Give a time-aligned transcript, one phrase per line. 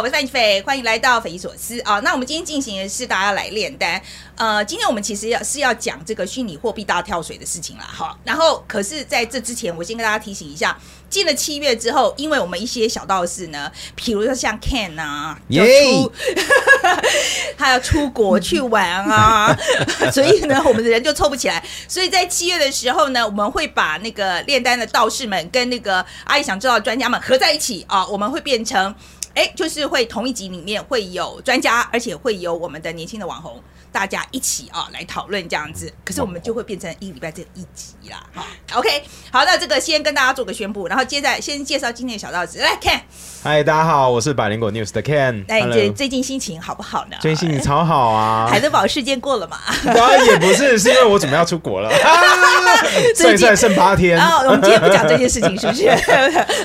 [0.00, 2.00] 我是范斐，欢迎来到匪夷所思啊。
[2.00, 4.00] 那我们今天进行的是大家来炼丹。
[4.34, 8.18] 呃，今天我们其实要是要讲这个虚拟货币大跳水的事情啦，哈。
[8.24, 10.74] 然后，可是在这之前，我先跟大家提醒一下，
[11.10, 15.84] 进了七月之后，因为我们一些小道士呢，比如说像 Ken 啊，耶，
[17.58, 19.54] 他要出国去玩啊，
[20.10, 21.62] 所以呢，我们的人就凑不起来。
[21.86, 28.94] 所以在七月的时候呢，我们会把那个炼丹的道士们跟那个阿姨想知道的专家们合在一起啊，我们会变成，
[29.34, 33.62] 哎，就是会同一集里面会有专家，而且会有我们的年轻的网红。
[33.92, 38.22] 大家一起啊来讨论这样子，可是我们就会变成一个礼拜这一集啦。
[38.34, 38.44] 好
[38.78, 43.00] ，OK，好，那这个先跟大家做个宣布，然后接着先介绍今天的小道子来看。
[43.42, 45.44] 嗨，大家好，我是百灵果 News 的 Ken。
[45.48, 47.16] 哎，最最近心情好不好呢？
[47.20, 48.46] 最近心情超好啊！
[48.50, 49.58] 海德堡事件过了嘛？
[49.94, 51.90] 当然也不是，是因为我准备要出国了。
[53.16, 54.18] 剩下剩八天。
[54.20, 55.90] 哦，我们今天不讲这件事情，是不是？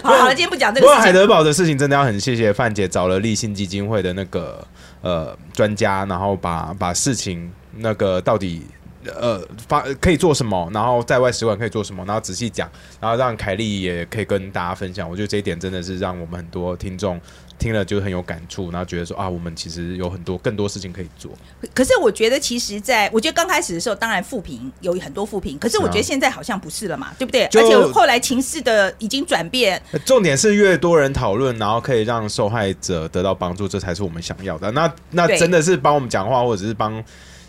[0.04, 0.88] 好了，今天不讲这个。
[0.88, 4.66] 不过海德堡的事情真的要很谢谢范姐找了立信基金会的那个。
[5.06, 8.66] 呃，专家，然后把把事情那个到底
[9.04, 12.68] 呃发可以做什么，然后在外使馆可以做什么，然后仔细讲，
[13.00, 15.08] 然后让凯莉也可以跟大家分享。
[15.08, 17.22] 我觉得这一点真的是让我们很多听众。
[17.58, 21.32] 听了就很有感触，然后觉得说啊，我们其实有很多更多事情可以做。
[21.74, 27.46] 可是我觉得，其实在我觉得刚开始的时候，当然复评有很多复评，可是我觉得现在好像不是了嘛，对不对？
[27.46, 29.82] 而且后来情势的已经转变。
[30.06, 34.72] 重点是越多人讨论，然后可以让受害者得到帮助，这才是我们想要的。
[34.72, 37.04] 那那真的是帮我们讲话，或者是帮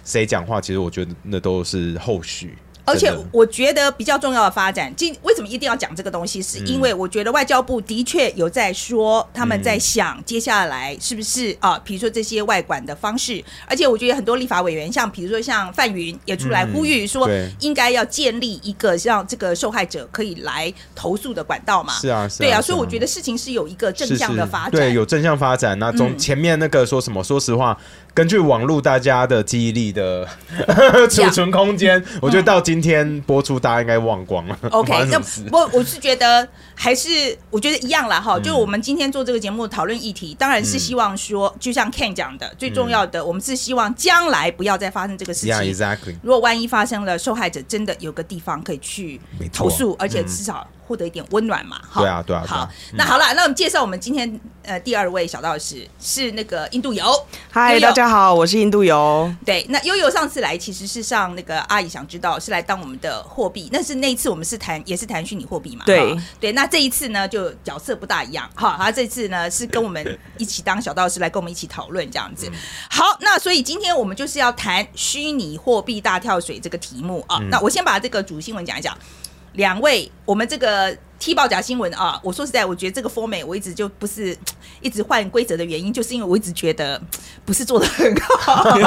[0.05, 0.61] 谁讲话？
[0.61, 2.57] 其实我觉得那都是后续。
[2.87, 6.41] 而且我觉得比较重要的发展，今为什么一定要讲这个东西？
[6.41, 13.43] 是因为我觉得外交部的确有在说，他们在想接下来是不是啊，比如说这些外管的方式。
[13.67, 17.29] 而且我觉得很多立法委员，像比如说像范云也出来呼吁说，
[17.59, 21.93] 应该要建立一个让这个受害者可以来投诉的管道嘛。
[21.95, 25.77] 是啊，对啊，所以我觉得事情是有一个正向的发展，对，有正向发展。
[25.79, 27.23] 那从前面那个说什么？
[27.25, 27.77] 说实话。
[28.15, 30.27] 根据网络大家的记忆力的
[31.11, 34.59] 储存空间， 我觉得到今天播出，大家应该忘光了。
[34.71, 35.21] OK， 那
[35.51, 38.39] 我我是觉得还是我觉得一样啦哈。
[38.39, 45.55] 就我们今天做这个节目讨论议题，当然是希望说，就像 Ken 讲的，最重要的，我们是希望将来不要再发生这个事情。
[45.55, 46.17] Exactly。
[46.23, 49.21] 如果万一发生了，受害者真的有个地方可以去
[49.53, 50.67] 投诉，而且至少。
[50.87, 51.81] 获得一点温暖嘛？
[51.95, 52.45] 对啊，对啊。
[52.47, 57.05] 好，那好了，那我们介绍我们今天呃第二位小道士是那个印度游。
[57.51, 59.33] 嗨，大家好，我是印度游。
[59.45, 65.85] 对，那悠悠上次来其实是上那个阿姨想知道是来当我们的货币，那是那一次我们是谈也是谈虚拟货币嘛？
[65.85, 68.49] 对对，那这一次呢就角色不大一样。
[68.55, 72.51] 哈，他这次呢是跟我们一起当小道士来跟我们一起讨论这样子。
[72.91, 77.39] 好，那所以今天我们就是要谈虚拟货币大跳水这个题目啊。
[77.51, 78.97] 那我先把这个主新闻讲一讲。
[79.57, 82.21] 两位，我们这个踢爆假新闻啊！
[82.23, 84.37] 我说实在，我觉得这个 format 我一直就不是
[84.81, 87.01] 一直换规则的原因，就是因为我一直觉得
[87.45, 88.83] 不是做的很好， 所以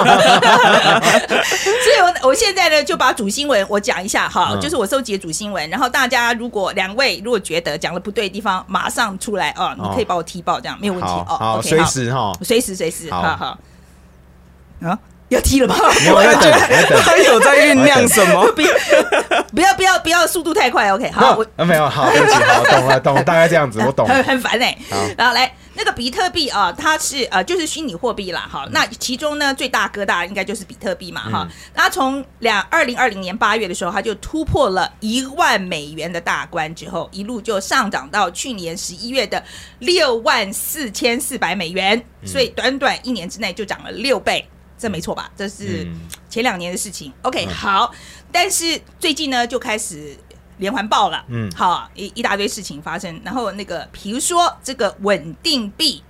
[2.01, 11.25] 我我现在呢就把主新闻我讲一下哈，就是我收集的主新闻，然后大家如果两位如果觉得讲的不对的地方，马上出来哦，你可以把我踢爆，这样没有问题哦。
[11.27, 13.57] 好，随时哈，随时随时，好好
[14.81, 14.99] 啊。
[15.29, 15.75] 要踢了吗？
[15.79, 18.45] 我在等， 他有在酝酿什么？
[18.53, 18.73] 不要
[19.53, 21.09] 不要不要不要速度太快，OK？
[21.11, 24.07] 好，我没有好，对不起，好，懂了懂，大概这样子，我懂。
[24.07, 24.77] 很 很烦哎。
[25.17, 28.67] 然后来那个比特币啊，它是呃就是虚拟货币啦，哈。
[28.71, 31.47] 那其中呢最大哥大应该就是比特币嘛，哈。
[31.75, 39.43] 那从两二零二零年八月的时候，它就突破了一万美元的大关之后，一路就上涨到去年十一月的
[39.77, 44.43] 六万四千四百美元，所以短短一年之内就涨了六倍。
[44.79, 45.29] 这没错吧？
[45.35, 45.85] 这是
[46.29, 47.11] 前两年的事情。
[47.23, 47.93] OK，好，
[48.31, 50.17] 但是最近呢就开始
[50.57, 51.23] 连环爆了。
[51.27, 53.21] 嗯，好，一一大堆事情发生。
[53.25, 56.01] 然后那个，比如说这个稳定币，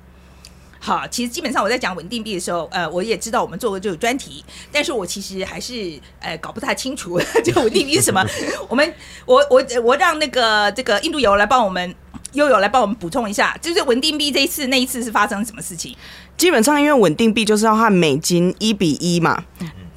[0.79, 8.23] 好，其实基本上我在讲稳定币的时候，呃，我也知道我们做过这个专题，但是我其实还是呃搞不太清楚 这个稳定币是什么。
[8.69, 8.93] 我们，
[9.25, 11.95] 我我我让那个这个印度友来帮我们。
[12.33, 15.97] 悠悠来帮我们补充一下，就是稳定币这一次那一次是发生什么事情？
[16.39, 19.43] 基本上因为稳定币就是要和美金一比一嘛，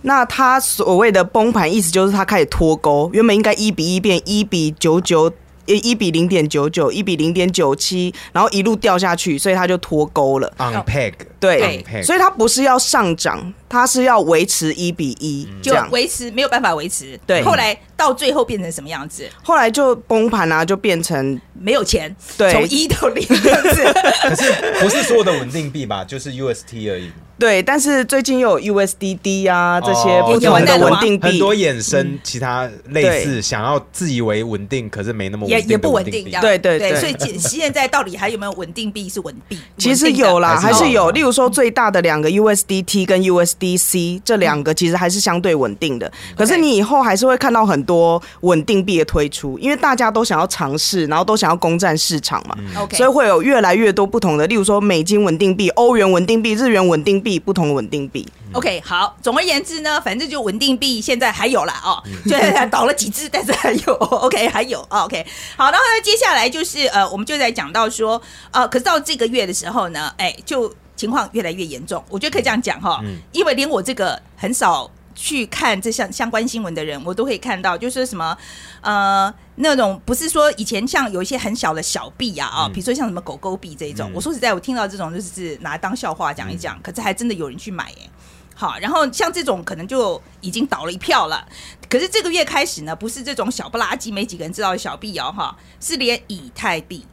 [0.03, 5.33] 那它所谓的崩盘意思就是它开始脱钩，原本应该一比一变一比九九，
[5.67, 10.53] 一比零点九九，一比零点九七，然后一路掉下去，所以它就脱钩了。
[10.59, 11.13] Unpeg，
[11.43, 15.75] 对，所以它不是要上涨，它是要维持一比一就。
[15.91, 17.19] 维持没有办法维持。
[17.27, 19.29] 对后来到最后变成什么样子？
[19.43, 23.83] 后来就崩盘啊，就变成没有钱，对从一到零这样子。
[24.23, 26.05] 可是不是所有的稳定币吧？
[26.05, 27.11] 就是 UST 而已。
[27.39, 36.31] 对，但是最近又有 USDD 啊这些哦不同的稳定币，很多衍生其他类似想要自以为稳定，可是没那么稳定也也不稳定。
[36.41, 39.59] 对对对所以现现在到底还有没有稳定币是稳币？
[39.77, 41.11] 其实有啦，还是有。
[41.11, 46.11] 例如说，最大的两个 USDT 跟 USDC 这两个其实还是相对稳定的。
[46.37, 58.27] 可是你以后还是会看到很多稳定币的推出，因为大家都想要尝试，然后都想要攻占市场嘛，OK，所以会有越来越多不同的，例如说美金稳定币、欧元稳定币、日元稳定币，不同的稳定币。
[58.53, 62.37] OK，好，总而言之呢，反正就稳定币现在还有啦哦， 就
[62.71, 65.25] 倒了几只，但是还有 OK，还有哦 OK，
[65.57, 68.21] 好，然后呢，接下来就是呃，我们就在讲到说，
[68.51, 70.71] 呃，可是到这个月的时候呢，哎，就
[71.03, 73.03] 情况越来越严重，我觉得可以这样讲哈，
[73.33, 74.91] 因为连我这个很少。
[75.15, 78.35] 去看这项相关新闻的人，我都可以看到，就是什么，
[78.81, 88.11] 呃，那种不是说以前像有一些很小的小币啊，啊、比如说像什么狗狗币这一种，嗯我说实在，我听到这种就是拿来当笑话讲一讲，可是还真的有人去买耶。
[88.55, 91.47] 好，然后像这种可能就已经倒了一票了。
[91.91, 97.05] 可是这个月开始呢，不是这种小不拉几没几个人知道的小币哦，哈，是连以太币、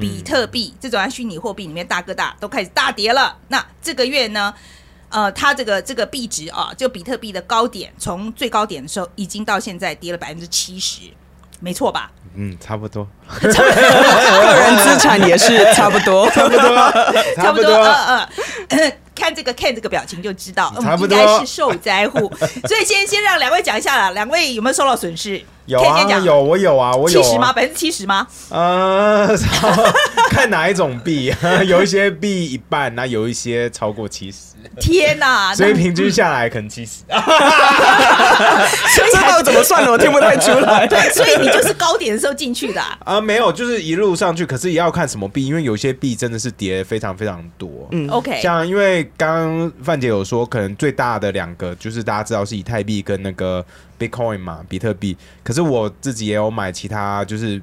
[0.00, 3.36] 比特币、这种虚拟货币里面大哥大都开始大跌了。
[3.48, 4.52] 那这个月呢，
[5.08, 11.00] 呃，它这个这个币值啊，就比特币的高点，从最高点的时候已经到现在跌了百分之七十，
[11.60, 12.10] 没错吧？
[12.34, 13.08] 嗯，差不多，
[13.40, 16.92] 个人资产也是差不多， 差不多，
[17.36, 17.72] 差不多。
[17.72, 18.28] 呃
[18.68, 22.30] 呃，看这个 Ken 这个表情就知道，嗯应差不多该是受灾户。
[22.68, 25.42] 所以先先让两位讲一下啦，两位有没有受到损失？
[25.66, 27.52] 有啊，有我有啊，我有啊七十吗？？
[27.52, 28.26] 百分之七十吗？
[28.50, 29.28] 呃，
[30.30, 31.32] 看哪一种币，
[31.66, 35.54] 有一些币一半，那有一些超过七十，天哪！
[35.54, 37.02] 所以平均下来可能七十。
[38.94, 39.90] 所以这到底怎么算的？
[39.90, 40.86] 我听不太出来。
[40.86, 47.68] 对，所以你就是高点的时候进去的啊、啊，没有，就是一路上去，可是也要看什么币，因为有些币真的是跌非常非常多。
[47.90, 53.64] 嗯 OK，像因为刚刚范姐有说，可能最大的两个就是大家知道是以太币跟那个
[53.98, 55.16] Bitcoin 嘛，比特币。
[55.42, 57.60] 可是我自己也有买其他，就是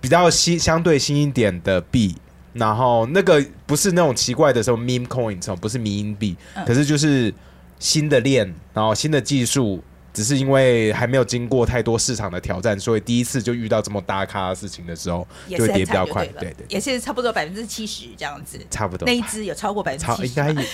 [0.00, 2.16] 比较新相对新一点的币。
[2.54, 7.34] 然后那个不是那种奇怪的什么 meme coins 哦，不是迷因币，嗯可是就是
[7.80, 9.82] 新的链，然后新的技术，
[10.14, 16.24] 只是因为还没有经过太多市场的挑战，所以第一次就遇到这么大咖的事情的时候，也就是会跌比较快。
[16.24, 18.58] 对了，对对，也是差不多百分之七十这样子。
[18.70, 19.12] 差不多那。
[19.12, 20.68] 一只有超过百分之七十吗，应该也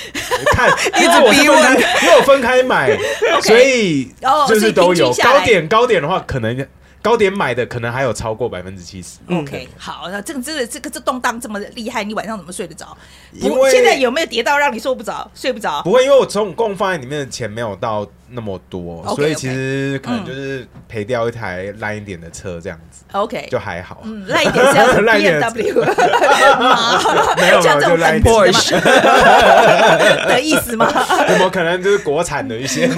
[0.52, 0.68] 看，
[1.02, 2.98] 一直我是分开，因为我分开买，
[3.42, 6.66] 所以哦就是都有高点高点的话，可能
[7.02, 9.18] 高点买的可能还有超过百分之七十。
[9.30, 12.94] OK，好，那这个这个这个这动荡这么厉害，你晚上怎么睡得着？
[13.32, 15.82] 因为现在有没有跌到让你睡不着、睡不着？
[15.82, 24.02] 不会，因为我总共放在里面的钱没有到那么多所以其实可能就是赔掉一台烂一点的车这样子，OK，就还好。
[24.04, 25.84] 嗯，烂一点是要 烂 B 一点 M W
[26.60, 28.74] 马，没有像这种没有等就级
[30.28, 30.88] 的意思吗？
[31.28, 32.88] 有没有可能就是国产的一些？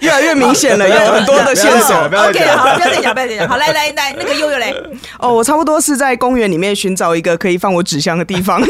[0.00, 2.14] 越来越明显了，有很多的线索不。
[2.14, 3.48] 要再 OK，讲好，不要再讲，不要再讲。
[3.48, 4.74] 好，来来来，那个悠悠嘞，
[5.18, 8.60] 哦，我差不多是在公园里面寻找一个可以放我纸箱的地方。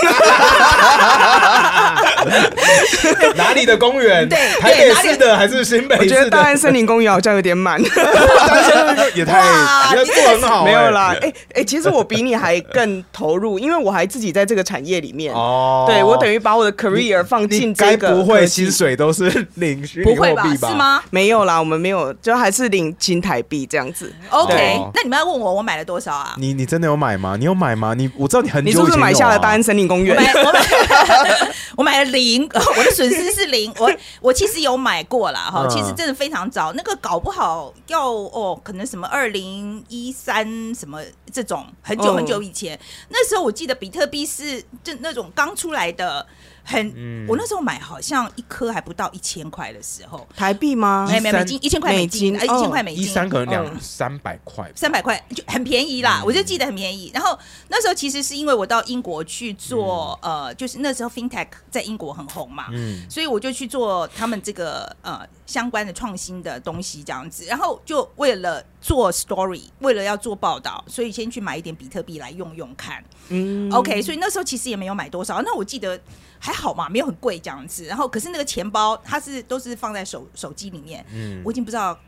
[3.36, 4.28] 哪里的公园？
[4.28, 6.30] 对台北市的还是新北我觉得？
[6.30, 7.82] 大安森林公园好像有点满。
[7.82, 15.32] 大安森林也太哇也做很好，没有啦，哎哎、哎、其实我比你还更投入，因为我还自己在这个产业里面。
[15.34, 20.42] 哦，对我等于把我的 career 放进该这个不会薪水都是领虚拟货不会吧？
[20.68, 20.74] 是？
[20.74, 24.12] 吗没有啦，我们没有，就还是领金台币这样子。
[24.30, 26.34] ？OK，对那你们要问我我买了多少啊？
[26.38, 27.36] 你你真的有买吗？
[27.38, 27.94] 你有买吗？
[27.94, 30.16] 你我知道你很久你是不是买下了大安森林公园？
[30.16, 33.72] 我买我买 我买了零， 我的损失是零。
[33.78, 41.00] 我我其实有买过啦，哈，嗯其实真的非常早，那个搞不好要哦，可能什么二零一三什么
[41.32, 46.26] 这种很久嗯很久以前，那时候我记得比特币是就那种刚出来的。
[46.64, 47.26] 很，嗯。
[47.28, 51.06] 我那时候买好像一颗还不到一千块的时候，台币吗？
[51.08, 53.78] 没有没有美金，一千块美金，哎，一千块美金，一三可能两嗯。
[53.80, 57.10] 三百块，三百块就很便宜啦，我就记得很便宜。
[57.14, 67.44] 然后那时候其实是因为我到英国去做，呃，就是那时候 FinTech 在英国很红嘛，嗯，所以我就去做他们这个呃相关的创新的东西这样子。
[67.44, 73.04] 然后就为了做 story，为了要做报道，所以先去买一点比特币来用用看。
[73.28, 73.70] 嗯。
[73.72, 76.00] OK，所以那时候其实也没有买多少，那我记得
[76.44, 77.86] 还好嘛，没有很贵这样子。
[77.86, 81.98] 然后可是那个钱包它是都是放在手手机里面，嗯我已经不知道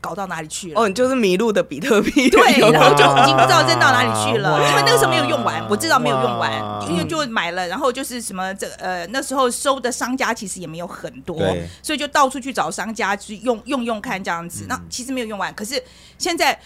[0.00, 0.80] 搞到哪里去了。
[0.80, 2.28] 哦，你就是迷路的比特币。
[2.28, 6.50] 对，然后就已经不知道扔到哪里去了，因为那个时候没有用完，我知道没有用完，
[6.90, 11.38] 因为就买了，然后就是什么这呃那时候收的商家其实也没有很多，
[11.80, 14.66] 所以就到处去找商家去用用用看这样子。
[14.68, 15.80] 那其实没有用完，可是
[16.18, 16.58] 现在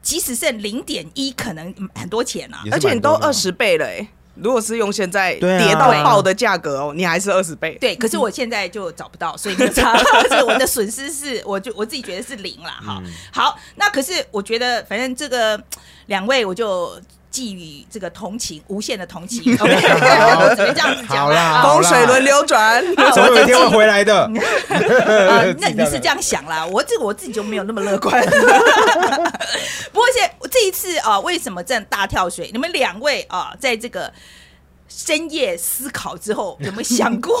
[0.00, 4.08] 即使剩零点一，可能嗯很多钱啊而且你都二十倍了哎、
[4.42, 7.76] 如果是用现在跌到爆的价格哦，你还是二十倍。
[7.80, 9.96] 对，可是我现在就找不到，所以没有差。
[10.28, 12.80] 所以我的损失是，我就我自己觉得是零啦。
[12.84, 13.02] 哈，
[13.32, 15.60] 好，那可是我觉得，反正这个
[16.06, 19.54] 两位我就寄予这个同情，无限的同情。
[19.60, 22.82] OK，我 只能这样子讲好啦风水轮流转，
[23.14, 24.24] 总有一天会回来的。
[24.68, 28.24] 呃，那你是这样想啦，我这个我自己就没有那么乐观。
[29.92, 32.50] 不过现在这一次啊，为什么这样大跳水？
[32.52, 34.12] 你们两位啊，在这个
[34.88, 37.34] 深夜思考之后，有没有想过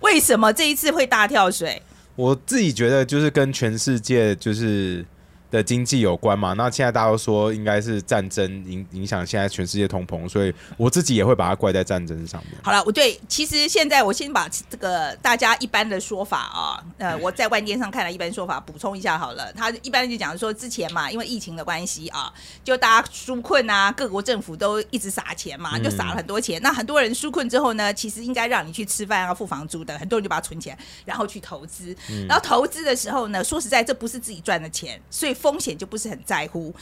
[0.00, 1.80] 为什么这一次会大跳水？
[2.14, 5.04] 我自己觉得就是跟全世界就是
[5.50, 6.52] 的经济有关嘛。
[6.54, 12.60] 那现在大家都说应该是战争影影响现在全世界通膨，所以我自己也会把它怪在战争上面。
[12.62, 19.52] 好了，我对，其实现在我先把这个大家一般的说法啊，呃， 我在外电上看了一般说法，补充一下好了。
[19.52, 22.32] 他一般就讲说，之前嘛，因为疫情的关系啊，
[22.64, 26.60] 就大家纾困啊，各国政府都一直撒钱嘛，就撒了很多钱。
[26.62, 31.94] 那很多人纾困之后呢，其实应该让你去吃饭啊、付房租的，很多人就把它存钱，然后去投资。
[32.28, 36.74] 然后投资的时候呢，说实在，这不是自己赚的钱，所以风险就不是很在乎。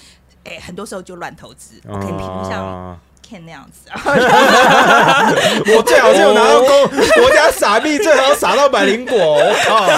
[0.45, 1.81] 哎，很多时候就乱投资。
[1.89, 3.99] OK，比如像啊 Ken 那样子啊。
[5.75, 9.17] 我最好是有拿到公国家傻币，最好傻到百灵果。
[9.17, 9.89] 我靠！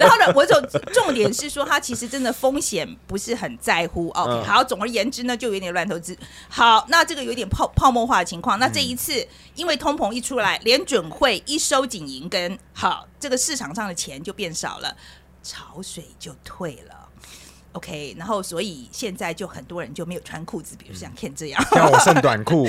[0.00, 0.58] 然后呢，我重
[0.94, 4.08] 重点是说，他其实真的风险不是很在乎。
[4.14, 6.16] OK，、嗯好，总而言之呢，就有点乱投资。
[6.48, 8.58] 好，那这个有点泡泡沫化的情况。
[8.58, 14.96] 那这一次，因为通膨一出来，联准会一收紧银根，好，这个市场上的钱就变少了，
[15.42, 16.95] 潮水就退了。
[17.76, 21.62] OK，然后所以现在就很多人就没有穿裤子，比如像 Ken 这样。
[21.72, 22.66] 像我剩短裤，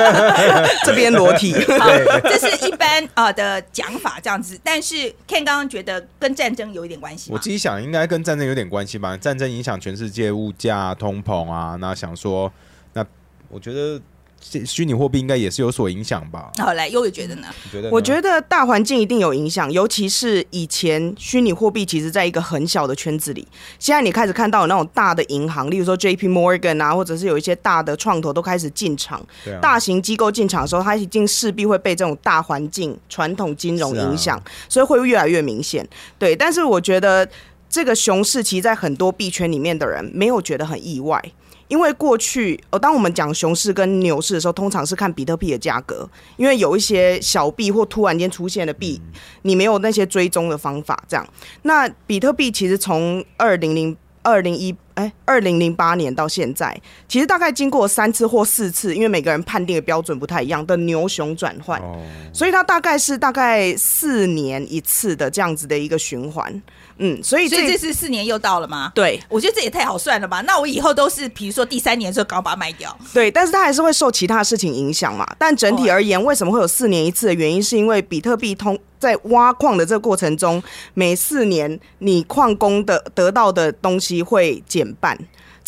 [0.84, 1.54] 这边裸体。
[1.78, 1.88] 好，
[2.24, 4.60] 这是一般啊、呃的讲法这样子。
[4.62, 4.94] 但是
[5.26, 7.48] Ken 刚刚觉得跟战争有一点关系我自？
[7.48, 9.16] 己想应该跟战争有点关系吧。
[9.16, 12.52] 战争影响全世界物价、通膨啊，那想说，
[12.92, 13.02] 那
[13.48, 14.02] 我觉得这
[14.40, 16.50] 虚拟货币应该也是有所影响吧？
[16.58, 17.48] 好，来，优也觉得呢？
[17.64, 17.90] 你觉得？
[17.90, 23.46] 我觉得大环境一定有影响，尤其是以前虚拟货币其实在一个很小的圈子里，
[23.78, 29.24] 现在你开始看到有那种大的银行，例如说 J P Morgan 啊，或者是有一些大的创投都开始进场，
[29.60, 35.86] 大型机构进场的时候，它一定势必会被这种大环境、传统金融影响，所以会越来越明显。
[36.18, 37.28] 对，但是我觉得
[37.68, 41.22] 这个熊市，其实在很多币圈里面的人没有觉得很意外。
[41.68, 49.00] 因为过去，呃，当我们讲熊市跟牛市的时候，通常是看比特币的价格，因为有一些小币或突然间出现的币，
[49.42, 51.02] 你没有那些追踪的方法。
[51.06, 51.26] 这样，
[51.62, 62.00] 那比特币其实从二零零二零一哎二零零八年到现在，其实大概经过三次或四次，因为每个人判定的标准不太一样的牛熊转换，哦，
[62.32, 66.62] 所以它大概是大概四年一次的这样子的一个循环。
[66.98, 68.92] 嗯，所以所以这这次四年又到了吗？
[68.94, 70.40] 对我觉得这也太好算了吧？
[70.42, 72.96] 那我以后都是，比如说第三年的时候，赶快把它卖掉。
[73.14, 75.26] 对，但是它还是会受其他事情影响嘛。
[75.38, 80.62] 但整体而言，为什么会有四年一次的原因，是因为比特币通在挖矿的这个过程中，
[80.94, 85.16] 每四年你矿工的得到的东西会减半。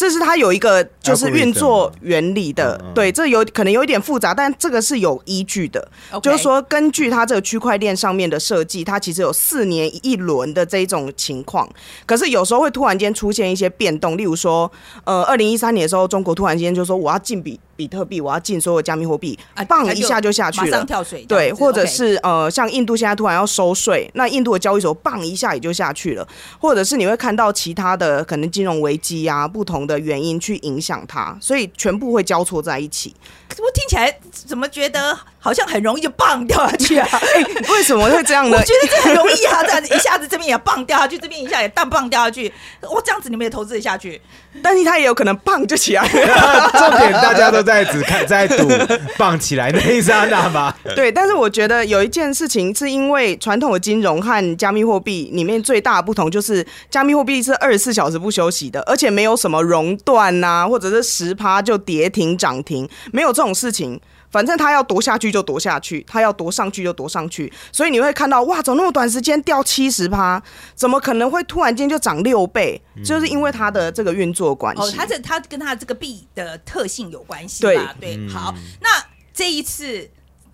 [0.01, 5.87] 这是它有一个就是运作原理的对，这有可能有一点复杂，但这个是有依据的。
[6.23, 11.69] 就是说，根据它这个区块链上面的设计，它其实有四年一轮的这一种情况。
[12.07, 14.73] 可是有时候会突然间出现一些变动，例如说，
[15.05, 20.85] 呃，二零一三年的时候，中国突然间就说我要禁比比特币，我要进所有加密货币啊，棒它一下就下去了。
[20.85, 21.25] 跳水。
[21.25, 33.15] 对，或者是呃，像印度现在突然要收税，那印度的交易所棒一下也就下去了，或者是你会看到其他的可能金融危机啊，不同的原因去影响它，所以全部会交错在一起。
[33.59, 37.09] 我听起来怎么觉得好像很容易就棒掉下去啊？
[37.73, 38.63] 为什么会这样呢我？
[38.63, 44.21] 觉得这很容易啊，这样子一下子这边也棒掉下去，这边一下也荡棒掉下去，哇，这样子你们也投资得下去？
[44.63, 46.71] 但是它也有可能棒就起来了。
[46.79, 48.69] 重点大家都在只看在赌
[49.17, 50.77] 棒起来那一刹那吧。
[50.95, 64.01] 对，但是我觉得有一件事情是因为传统的金融和加密货币里面最大的不同就是，加密货币是二十四小时不休息的，而且没有什么熔断呐、或者是十趴就跌停涨停，没有这种事情。
[64.31, 70.43] 反正它要夺下去就夺下去，它要夺上去就夺上去，所以你会看到哇，怎么那么短时间掉七十趴？
[70.75, 72.81] 怎么可能会突然间就涨六倍？
[73.05, 74.83] 就是因为它的这个运作关系。
[74.83, 77.95] 哦，它这它跟它这个币的特性有关系对吧？
[78.01, 78.89] 对，好，那
[79.33, 80.09] 这一次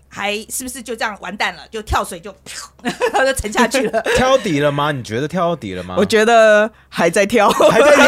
[0.09, 1.61] 还是不是就这样完蛋了？
[1.69, 2.31] 就跳水就
[2.83, 4.01] 就沉下去了。
[4.15, 4.91] 挑底了吗？
[4.91, 5.95] 你觉得挑到底了吗？
[5.97, 8.05] 我觉得还在跳，还在跳，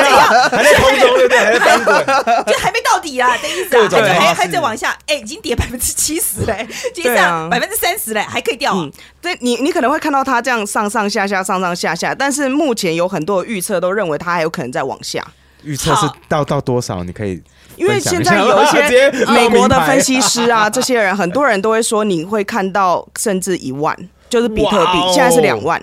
[0.49, 1.37] 还在空中，对不对？
[1.37, 2.05] 还在翻滚。
[2.47, 8.79] 就还没到底啊的意思啊，还还还在往下，哎，已经跌百分之七十嘞，接对啊上百分之三十嘞，还可以掉啊。
[8.81, 8.91] 嗯，
[9.21, 15.25] 对你你可能会看到它这样上上下下上上下下，但是目前有很多的预测都认为它还有可能再往下。
[15.63, 17.03] 预测是到到多少？
[17.03, 17.41] 你可以
[17.79, 23.95] 因为现在有一些 美国的分析师啊，这些人很多人都会说你会看到甚至一万，
[24.29, 25.11] 就是比特币哦。
[25.15, 25.81] 现在是两万，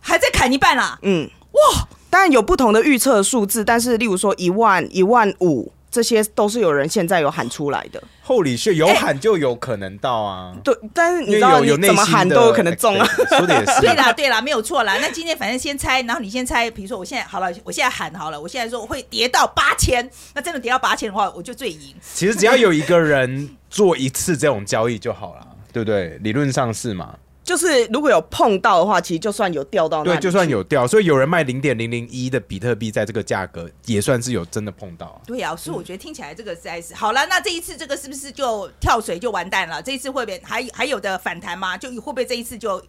[0.00, 0.98] 还在砍一半啦。
[1.00, 8.02] 嗯，哇，当然有不同的预测数字，但是例如说一万、一万五，这些都是有人现在有喊出来的。
[8.20, 13.06] 厚礼穴有喊就有可能到啊，对，但是你知道你有怎么喊都有可能中啊。
[13.28, 14.98] 说的也是，对啦，对啦，没有错啦。
[15.00, 21.94] 那今天反正先猜，然后你先猜，比如说我现在好了，我现在喊好了，我现在说我会跌到八千，那真的跌到八千的话，我就最赢。
[22.12, 26.18] 其实只要有一个人做一次这种交易就好了，对不对？
[26.22, 27.14] 理论上是嘛？
[27.44, 35.20] 就是如果有碰到的话，其实就算有掉到那对，就算有掉，所以有人卖零点零零一的比特币，在这个价格也算是有真的碰到啊。
[35.26, 37.26] 对呀、所以我觉得听起来这个实在是好了。
[37.26, 39.82] 那这一次这个是不是就跳水就完蛋了？
[39.82, 41.76] 这一次会不会还还有的反弹吗？
[41.76, 42.82] 就会不会这一次就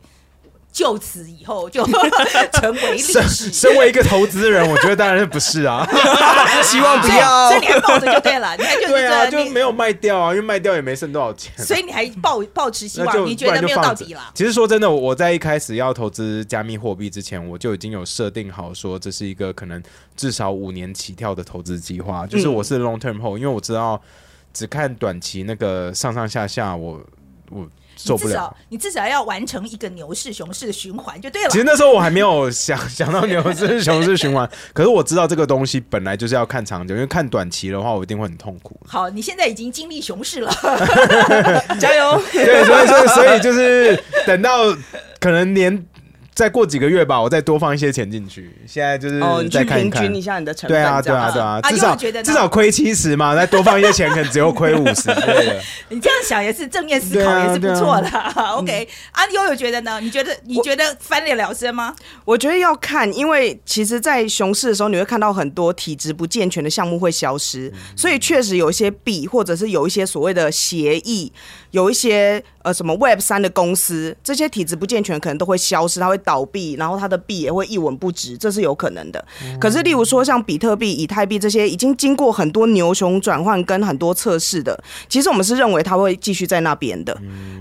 [0.75, 1.86] 就此以后就
[2.51, 3.50] 成为历身史？
[3.50, 5.88] 身为一个投资人，我觉得当然是不是啊，
[6.62, 7.62] 希望不要所以。
[7.62, 11.53] 你还抱着就对了，你看就是对啊，就没有卖掉啊，因为卖掉也没剩多少钱。
[11.63, 14.29] 所以你还抱抱持希望，你觉得没有到底了？
[14.34, 19.82] 其实说真的，我在一开始要投资加密货币之前，我就已经有设定好说这是一个可能
[20.17, 24.01] 至少五年起跳的投资计划，就是我是 long term hold，因为我知道
[24.53, 27.01] 只看短期那个上上下下，我
[27.50, 27.65] 我
[27.96, 28.58] 受不了你至少。
[28.70, 31.58] 你至少要完成一个牛市熊市的循环就对了其。
[31.58, 38.80] 实那时候我还没有想想到牛市熊市循环， 可是我知道这个东西本来就是要看长久，因为看短期的话，我一定会很痛苦。
[38.88, 40.52] 好，你现在已经经历熊市了，
[41.80, 42.22] 加油！
[42.32, 44.75] 对，所以所以所以就是等到
[45.20, 45.86] 可能年
[46.36, 48.54] 再过几个月吧，我再多放一些钱进去。
[48.68, 50.20] 现在就是哦，你去再看看平均。
[50.20, 55.10] 一下你的成本，对啊，对啊，对啊，啊至少至少亏七十嘛，再多放一些钱，可能只有亏五十。
[55.88, 58.10] 你这样想也是正面思考，也是不错的。
[58.51, 59.98] OK，啊，悠悠觉得呢？
[60.01, 61.96] 你觉得你觉得翻脸了身吗？
[62.25, 71.32] 我觉得要看，因为其实，在熊市的时候，你会看到很多体质不健全的项目会消失，所以确实有一些币，或者是有一些所谓的协议，
[71.72, 79.24] 有一些呃什么 Web 三的公司，这些体质不健全可能都会消失，它会倒闭，然后它的币也会一文不值，这是有可能的。
[79.62, 87.15] 可是，例如说像比特币、以太币这些已经经过很多牛熊转换跟很多测试的，其实我们是认为它会继续在那边的，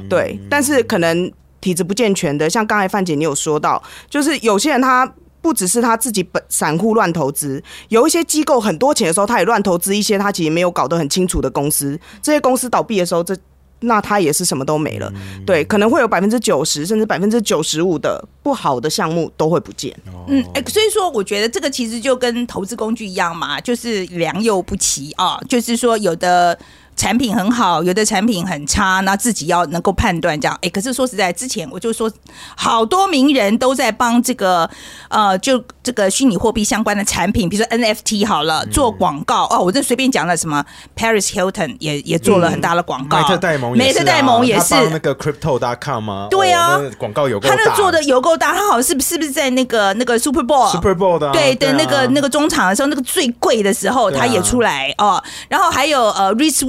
[0.08, 0.40] 对。
[0.48, 5.12] 但是可能体质不健全的，像刚才范姐你有说到，就是有些人他。
[5.44, 12.00] 不只是他自己本散户乱投资，有一些机构很多钱的时候，他也乱投资一些他其实没有搞得很清楚的公司。
[12.22, 13.36] 这些公司倒闭的时候，这
[13.84, 15.12] 那它也是什么都没了。
[15.46, 19.94] 对，可能会有百分之九十甚至百分之九十五的不好的项目都会不见。
[20.28, 26.58] 嗯，哎、所以说我觉得这个其实就跟投资工具一样嘛，就是良莠不齐啊，就是说有的。
[26.96, 30.58] 产品很好，有的产品很差，那自己要能够判断这样。
[30.62, 32.10] 哎，可是说实在，之前我就说，
[32.56, 34.68] 好多名人都在帮这个
[35.08, 39.58] 呃，就这个虚拟货币相关的产品，比如说 NFT 好了，做广告哦。
[39.58, 40.64] 我这随便讲了什么
[40.96, 46.28] ，Paris Hilton 也也做了很大的广告，美特戴蒙也是啊，梅特戴蒙也是那个 Crypto.com 吗？
[46.30, 55.22] 对啊哦那个广告有够大他那做的有够大，他好像是不是不是在那个那个 Super Bowl Super Bowl 的啊对对那个那个中场的时候，那个最贵的时候，他也出来哦。
[55.48, 56.64] 然后还有呃 Reese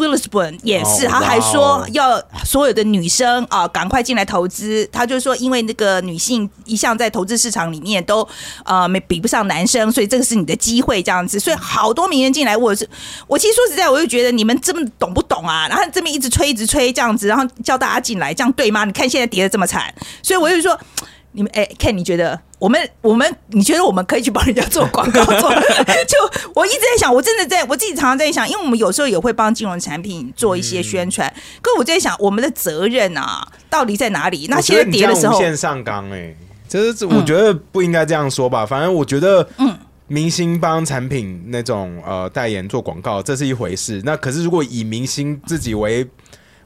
[0.63, 4.87] 也是，哦他还说哦要所有的女生啊赶快进来投资。
[4.91, 8.27] 他就说，因为那个女性一向在投资市场里面都
[8.63, 11.39] 呃没比不上男生，所以这个是你的机会这样子。
[11.39, 12.87] 所以好多名人进来，我是
[13.27, 15.67] 我其实说实在，我就觉得你们这么懂不懂啊？
[15.67, 18.85] 然后这边一直吹一直吹这样子，然后叫大家进来，这样对吗？
[18.85, 20.79] 你看现在跌的这么惨，所以我就说。
[21.35, 25.53] 你们哎，Ken，你觉得我们我们你觉得我们可以去帮人家做广告 做？
[25.53, 26.17] 就
[26.53, 34.47] 我一直在想，我真的在我自己常常在想，因为我们有时候也会帮金融产品做一些宣传，可我在想我们的责任啊，到底在哪里？
[34.49, 36.33] 那现在跌的时候这样无，限上纲哎、
[36.69, 38.65] 这是我觉得不应该这样说吧。
[38.65, 43.99] 反正我觉得，嗯明星帮产品那种呃代言做广告，这是一回事。
[44.05, 46.07] 那可是如果以明星自己为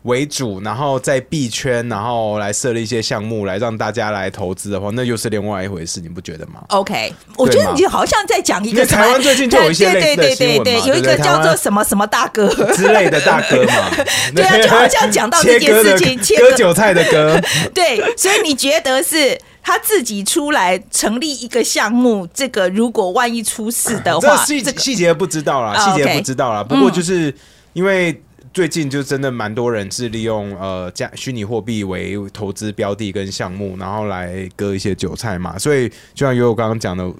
[0.04, 13.92] 为主，然后在币圈，然后来设立一些项目来让大家来投资的话，那又是另外一回事，你不觉得吗？OK，我觉得你好像在讲一个台湾最近就有一些对类似的对对对有一个叫做什么什么大哥，之类的大哥嘛，
[14.34, 16.50] 对啊就好像 讲到这件事情切割。
[16.50, 17.40] 割韭菜的割，
[17.76, 26.64] 对，所以你觉得是他自己出来成立一个项目，这个如果万一出事的话，这细这个细节不知道啦，啊细节不知道啦。
[26.64, 27.34] 不过就是
[27.74, 35.58] 因为最近就真的蛮多人是利用呃加虚拟货币为投资标的跟项目，然后来割一些韭菜嘛。
[35.58, 37.12] 所以就像悠悠刚刚讲的，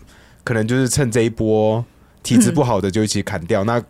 [0.44, 1.84] 可能就是趁这一波
[2.24, 3.64] 体质不好的就一起砍掉。
[3.64, 3.82] 那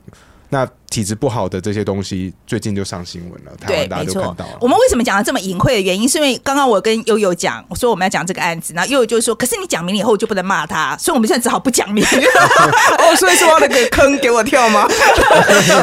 [0.49, 4.57] 那体质不好的这些东西，最近就上新闻了，台对，湾大家没错都看到了。。
[4.59, 12.03] 我们为什么讲的这么隐晦的原因，是因为刚刚我跟悠悠讲，我说我们要讲这个案子，然后悠悠就说，可是你讲明了以后，我就不能骂他，所以我们现在只好不讲明。
[12.99, 14.87] 哦，所以说那个坑给我跳吗？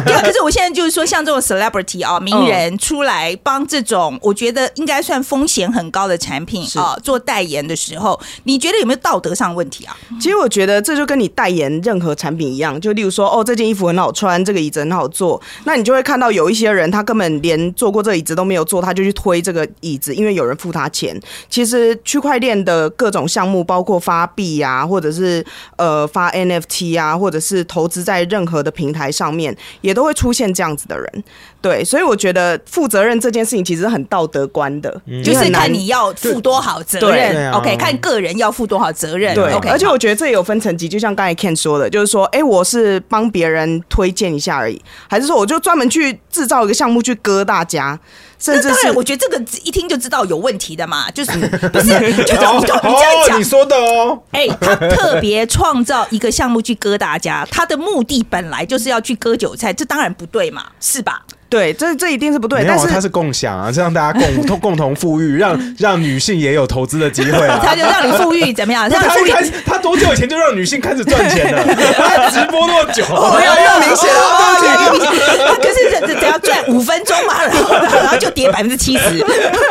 [0.04, 9.96] 对啊，可是我现在就是说，像这种 celebrity 啊，名人出来帮这种我觉得应该算风险很高的产品是啊做代言的时候，你觉得有没有道德上的问题啊？
[10.20, 21.20] 其实我觉得这就跟你代言任何产品一样，就例如说，哦，这件衣服很好穿，这个椅子很好坐，那你就会看到有一些人，他根本连坐过这椅子都没有坐，他就去推这个椅子，因为有人付他钱。
[21.48, 25.44] 其实区块链的各种项目，包括发币啊，或者是
[25.76, 31.24] 呃发 NFT 啊，或者是投资在任何的平台上面，也都会出现这样子的人。
[31.61, 37.50] 对，所以我觉得负责任这件事情其实很道德观的，就是看你要负多少责任。
[37.50, 47.99] 啊，OK，看个人要负多少责任，对 OK，而且我觉得这也有分层级，就像刚才 Ken 说的，就是说，哎、我是帮别人推荐一下而已，还是说我就专门去制造一个项目去割大家，
[48.38, 51.33] 甚至是那当然，我觉得这个一听就知道有问题的嘛，就是
[51.72, 51.88] 不是
[52.25, 61.22] 就这样你这样哦，讲你，说的哦，哎、他特别创造一个项目去割大家，他的目的本来就是要去割韭菜，这当然不对嘛，是吧？
[61.49, 67.61] 对，这这一定是不对，但是它是共享啊，这让大家共同共同富裕，让 让女性也有投资的机会啊。
[67.64, 68.88] 他就让你富裕怎么样？
[68.88, 69.31] 让你富裕。
[69.31, 71.64] 他开始，他多久以前就让女性开始赚钱了？
[71.64, 73.05] 他直播那么久，
[73.38, 75.07] 没有那么明显哦啊，对不起。
[75.46, 79.24] 他可是只只只要赚五分钟嘛，然后然后就跌百分之七十，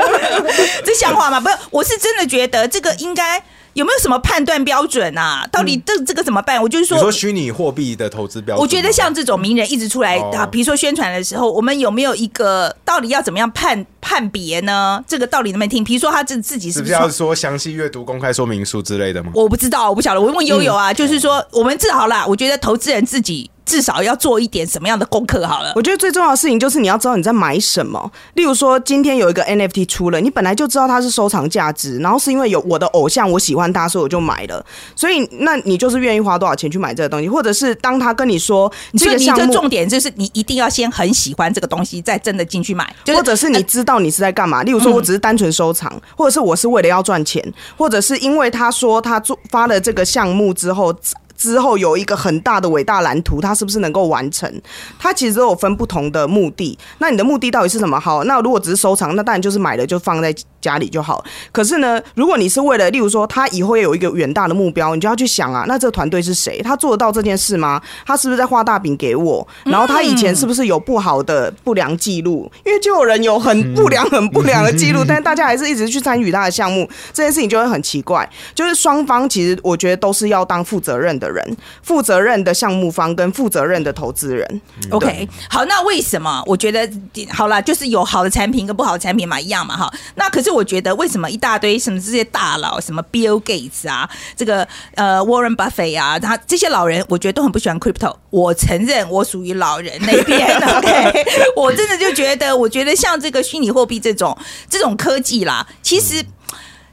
[0.84, 1.40] 这像话吗？
[1.40, 3.42] 不是，我是真的觉得这个应该
[3.74, 5.48] 有没有什么判断标准啊？
[5.52, 6.62] 到底这这个怎么办？
[6.62, 7.12] 我就是说你说。
[7.12, 15.04] 虚拟货币的投资标准，我觉得像这种名人一直出来哦啊，比如说宣传的时候，我们有没有一个到底要怎么样判判别呢？
[15.08, 15.84] 这个道理能不能听？
[15.84, 19.32] 比如说他自自己是不是要说详细阅读公开说明书之类的吗？
[19.34, 20.22] 我不知道，我不晓得。
[20.22, 25.74] 我问悠悠啊，就是说，我们至少啦，我觉得投资人自己至少要做一点什么样的功课好了。
[25.76, 28.12] 我觉得最重要的事情就是你要知道你在买什么。
[28.36, 34.64] 例如说，今天有一个 NFT 出了，你本来就知道它是收藏价值，然后是因为有我的偶像，我喜欢他，所以我就买了。
[34.96, 44.64] 所以，那你就是愿意花多少钱去买这个东西，或者是当他跟你说这个项目，重点就是你一定要先很喜欢这个东西，再真的进去买，就是或者是你知道你是在干嘛。
[44.64, 47.44] 例如说，我只是单纯收藏，或者是我是为了要赚钱，
[47.78, 50.96] 或者是因为他说他做发了这个项目之后。
[51.38, 54.52] 之后有一个很大的伟大蓝图，它是不是能够完成？
[54.98, 56.78] 它其实都有分不同的目的。
[57.00, 58.00] 那你的目的到底是什么？
[58.00, 60.34] 好，那如果只是收藏，那当然就是买了就放在
[60.66, 61.24] 家里就好。
[61.52, 66.62] 可是呢，如果你是为了，例如说他以后有一个远大的目标，你就要去想啊，那这个团队是谁？
[66.64, 67.80] 他做得到这件事吗？
[68.06, 69.48] 他是不是在画大饼给我？
[69.66, 72.52] 然后他以前是不是有不好的不良记录？
[72.66, 78.28] 因为就有人有很不良、很不良的记录，但是大家还是一直去参与他的项目，这件事情就会很奇怪。
[78.56, 84.62] 就是双方其实我觉得都是要当负责任的人，负责任的项目方跟负责任的投资人。
[84.92, 86.90] OK，好，那为什么我觉得
[87.30, 89.92] 好了，就是有好的产品跟不好的产品嘛，一样嘛，哈。
[90.16, 98.16] 那可是我觉得为什么一大堆什么这些大佬，什么 Bill Gates 啊，这个呃 Warren Buffett 啊，他这些老人，我觉得都很不喜欢 crypto。
[98.30, 104.38] 我承认我属于老人那边， OK，我真的就觉得，我觉得像这个虚拟货币这种
[104.70, 106.26] 这种科技啦，其实。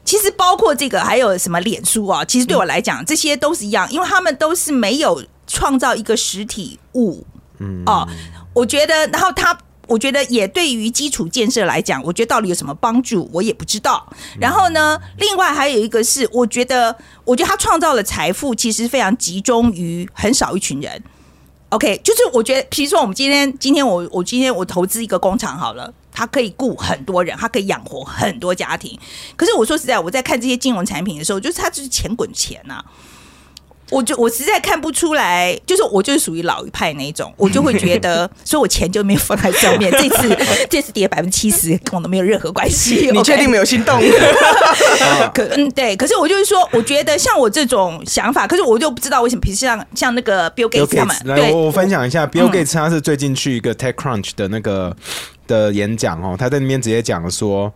[0.05, 7.25] 其实包括这个还有什么脸书啊，其实对我来讲，这些都是一样，因为他们都是没有创造一个实体物，
[7.59, 8.05] 嗯哦，
[8.53, 9.57] 我觉得，然后他。
[9.87, 14.07] 我觉得也对于基础建设来讲，我觉得到底有什么帮助，我也不知道。
[14.39, 21.03] 然后呢，另外还有一个是，我觉得，我觉得他创造的财富其实非常集中于很少一群人。
[21.69, 28.97] OK，就是我觉得，比如说我们今天，今天我我今天我投资一个工厂好了，它可以雇很多人，它可以养活很多家庭。
[29.35, 32.83] 可是我说实在，我在看这些金融产品的时候，就是它就是钱滚钱呐、
[33.93, 39.91] 我就我实在看不出来，就是我就是属于老一派那一种，我就会觉得， 所以我钱就没有放在上面。
[39.91, 40.37] 这次
[40.69, 43.09] 这次跌百分之七十，跟我都没有任何关系。
[43.11, 44.01] 你确定没有心动？
[45.33, 54.95] 可嗯对，可是我就是说，我觉得像我这种想法，可是我就不知道为什么，比如像像那个 Bill Gates 他们我我分享一下，Bill Gates 他是最近去一个 TechCrunch 的那个
[55.47, 57.71] 的演讲哦，他在那边直接讲说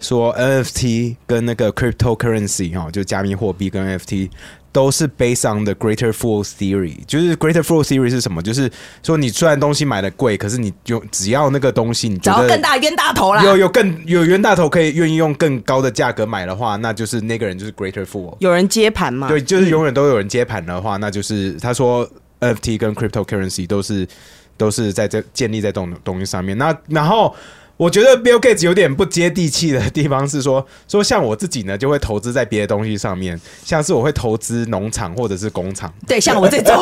[0.00, 4.30] 说 NFT 跟那个 cryptocurrency 哈、哦，就加密货币跟 NFT
[4.72, 8.42] 都是 based on the greater fool theory，就是 greater fool theory 是什么？
[8.42, 8.70] 就是
[9.02, 13.44] 说你虽然东西买的贵，可是你就只要那个东西你觉得找到更大冤大头啦。
[13.44, 18.34] 有有更有冤大头可以愿意用更高的价格买的话，那就是那个人就是 greater fool。
[18.40, 19.28] 有人接盘吗？
[19.28, 22.08] 对，就是永远都有人接盘的话，那就是他说
[22.40, 24.08] NFT 跟 cryptocurrency 都是
[24.56, 26.56] 都是在这建立在东东西上面。
[26.56, 27.34] 那然后。
[27.82, 36.80] 我觉得 Bill Gates 有点不接地气的地方是说， 说像我自己呢，就会投资在别的东西上面，像是我会投资农场或者是工厂，对，像我这种，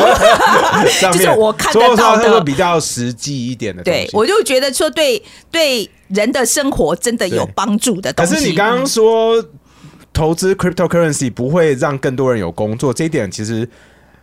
[1.12, 8.34] 就是我看得到的比较实际一点的东西。，对我就觉得说对对人的生活真的有对帮助的东可。
[8.34, 9.42] 是你刚刚说
[10.12, 13.66] 投资 cryptocurrency 不会让更多人有工作，这一点其实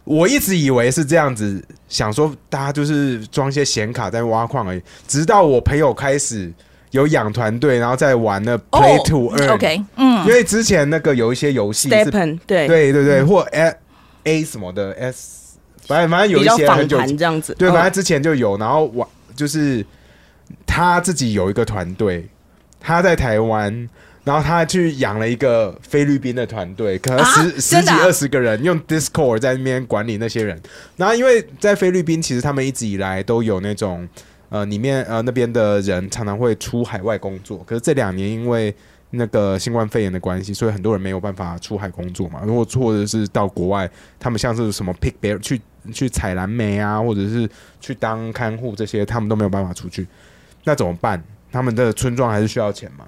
[0.04, 1.60] 我一直以为是这样子，
[1.90, 4.82] 想说大家就是装一些显卡在挖矿而已。
[5.08, 6.52] 直到我朋友开始
[6.92, 13.76] 有养团队，然后再玩的 Play to OK，嗯，因为之前那个有一些游戏对对对对，或 A
[14.24, 17.74] A 什么的 S，反正反正有一些很久谈这样子，对，嗯。
[17.74, 19.86] 反正之前就有，然后我就是
[20.66, 22.28] 他自己有一个团队，
[22.80, 23.90] 他在台湾，
[24.24, 30.62] 然后他去养了一个菲律宾的团队，可能啊十、十几二十个人，用 Discord 在那边管理那些人。
[30.96, 34.08] 然后因为在菲律宾，其实他们一直以来都有那种
[34.50, 38.74] 呃，里面呃那边的人常常会出海外工作，可是这两年因为
[39.10, 45.62] 那个新冠肺炎的关系，所以很多人没有办法出海工作嘛，如果或者是到国外，他们像是什么 pick bear 去
[45.94, 50.08] 去采蓝莓啊，或者是去当看护这些，他们都没有办法出去，
[50.64, 51.22] 那怎么办？
[51.52, 53.06] 他们的村庄还是需要钱嘛？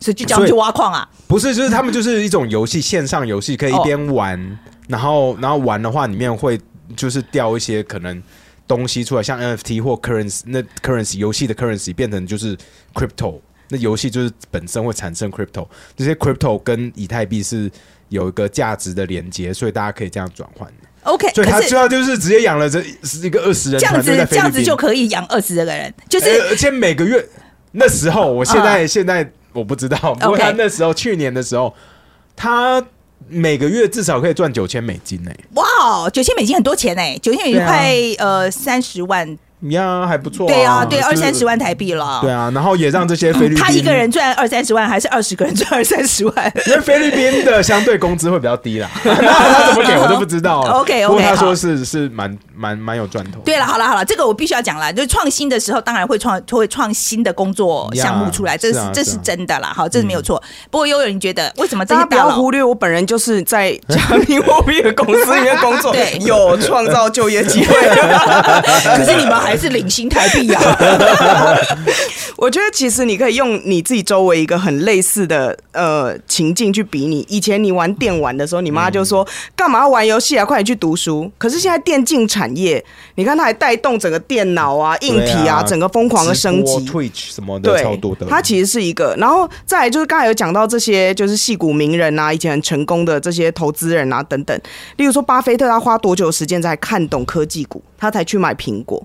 [0.00, 1.08] 所以就叫他们去挖矿啊。
[1.28, 6.60] 不是，就是他们就是一种游戏，线上游戏，可以一边玩，然后然后玩的话，里面会
[6.96, 8.20] 就是掉一些可能
[8.66, 12.56] 东西出来，像 NFT 或 currency，那 currency 游戏的 currency 变成就是
[12.94, 17.70] crypto，那游戏就是本身会产生 crypto，这些 crypto 跟以太币是
[18.08, 20.70] 有一个价值的连接，所以大家可以这样转换。
[21.02, 27.24] OK，所以他最后就是直接养了这是一个二十人这样子这样子就可以养二十个人，就是呃而且每个月
[27.70, 31.72] 那时候，我现在、嗯 现在我不知道，不过他那时候去年的时候，
[32.34, 32.84] 他
[33.28, 39.36] 每个月至少可以赚九千美金呢、哇，九千美金很多钱哎，九千美金快呃三十万，
[39.70, 41.46] 呀，还不错、对啊，对，就是二三十。
[41.46, 42.18] 万台币了。
[42.20, 46.52] 对啊，然后也让这些菲律宾，他一个人赚二三十万，还是二十个人赚二三十万？
[46.66, 50.60] 因为菲律宾的相对工资会比较低啦， 那他怎么给我都不知道。
[50.62, 53.38] OK，OK，不过他说是是蛮蛮蛮有赚头。
[53.44, 54.92] 对了，好了好了，这个我必须要讲了。
[54.92, 59.72] 就是创新的时候，当然会创会创新的工作项目出来，这是这是是啊是啊真的啦。
[59.72, 60.42] 好，这是没有错。
[60.68, 67.74] 不过悠悠，你觉得为什么这大家不要忽略，我本人就是在加密货币的公司里面工作 对，有创造就业机会。
[68.96, 70.60] 可是你们还是领新台币啊？
[72.36, 77.24] 我觉得其实你可以用你自己周围一个很类似的呃情境去比拟。
[77.28, 81.30] 以前你玩电玩的时候，你妈就说干嘛要玩游戏啊，快点去读书。
[81.38, 86.86] 可是现在电竞产业，你看它还带动整个电脑啊、硬对体啊，啊整个疯狂的升级。
[86.86, 88.26] Twitch 什么的对，超多的。
[88.28, 94.60] 它其实是一个，然后再来就是刚才有讲到这些，就是戏骨名人啊，以前很成功的这些投资人啊等等。
[94.96, 99.02] 例如说，巴菲特他花多久时间才看懂科技股，他才去买苹果？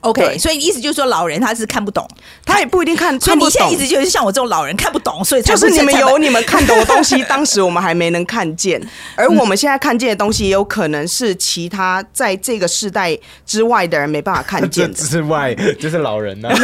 [0.00, 2.08] OK，所以意思就是说老人他是看不懂，
[2.44, 3.76] 他也不一定看所以你现在意。
[3.76, 8.80] 思就是像我这种老人看不懂，所以就是你们有你们看懂的东西， 当时我们还没能看见，
[9.16, 14.94] 而我们现在看见的东西，也有可能是其他在这个世代之外的人没办法看见的。
[15.02, 16.48] 之外就是老人呢、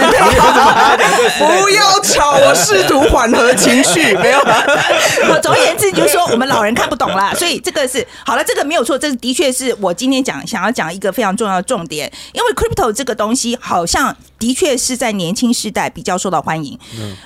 [1.38, 4.62] 不要吵，我试图缓和情绪，没有啦。
[5.30, 16.78] 我总而言之，就是说我们老人看不懂啦，所以这个是好了，这个没有错，这是的确是我今天讲想要讲一个非常重要的重点，因为 crypto 这个东西好像的确是在年轻世代比较受到欢迎。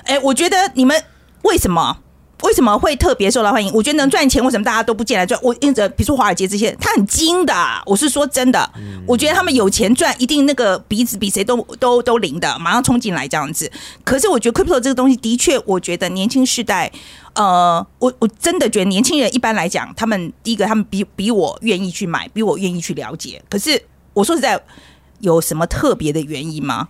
[0.05, 1.03] 哎、我觉得你们
[1.43, 1.97] 为什么？
[2.43, 3.71] 为什么会特别受到欢迎？
[3.71, 5.39] 我觉得能赚钱，为什么大家都不进来赚？
[5.43, 8.67] 我因着比如说华尔街这些，他很精的啊，我是说真的，
[9.05, 13.71] 我觉得他们有钱赚，一定那个鼻子比谁都都都灵的，马上冲进来这样子。
[14.03, 16.91] 可是我觉得 crypto 这个东西，的确，我觉得年轻世代，
[17.35, 23.39] 呃，我我真的觉得年轻人一般来讲，他们第一个，他们比比我愿意去买，比我愿意去了解。
[23.47, 23.79] 可是
[24.13, 24.59] 我说实在，
[25.21, 26.89] 有什么特别的原因吗？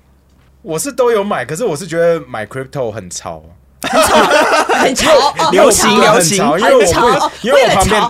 [0.63, 3.44] 我是都有买，可是我是觉得买 crypto 很潮，
[3.82, 8.02] 很潮，哦流行很潮流行因为我因为我旁边，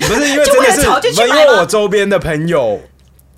[0.00, 2.78] 不是因为真的是，因为我周边的朋友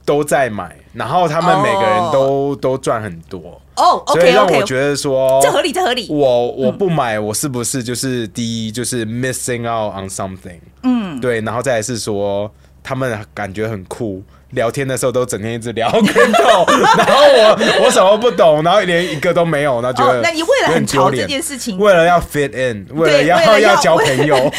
[0.05, 6.09] 都在买，然后他们每个人都、都赚很多，哦所以让我觉得说这合理，这合理。
[6.11, 10.59] 我我不买，我是不是就是第一就是 missing out on something？
[10.83, 12.51] 嗯，对，然后再来是说
[12.83, 14.23] 他们感觉很酷，
[14.55, 16.65] 聊天的时候都整天一直聊 crypto，
[16.99, 24.35] 然后我我什么不懂，然后连一个都没有，然后觉得哦，那你为了很潮这点丢脸件事情，为了要 fit in，为了要要要交朋友，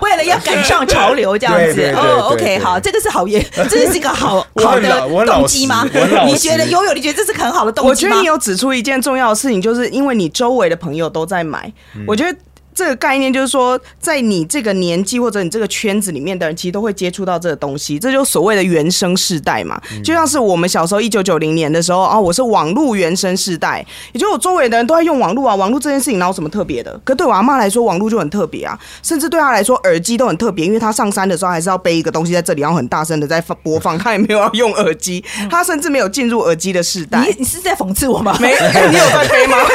[0.00, 5.86] 为了要赶上潮流这样子哦对，OK，好，这个是好耶， 这是一个好好的动机吗
[6.26, 6.92] 你觉得悠悠？
[6.92, 8.26] 你觉得这是很好的动机吗我觉得你？
[8.26, 11.72] 有指出一件重要的事情，就是因为你周围的朋友都在买，
[12.06, 12.36] 我觉得。
[12.74, 19.80] 这个概念就是说，在你这个年纪或者你这个圈子里面的人，其实都会接触到这个东西，这就所谓的原生世代嘛。
[20.04, 26.98] 就像是我们小时候一九九零年的时候啊，我是网络原生世代，也就是我周围的人都在用网络啊，网络这件事情哪有什么特别的？
[27.04, 37.20] 可对我阿妈来说，网络就很特别啊，甚至对她来说，耳机都很特别，因为她上山的时候还是要背一个东西在这里，然后很大声的在播放，她也没有要用耳机，她甚至没有进入耳机的世代。
[37.20, 38.36] 你你是在讽刺我吗？
[38.40, 39.56] 没，你有在背吗？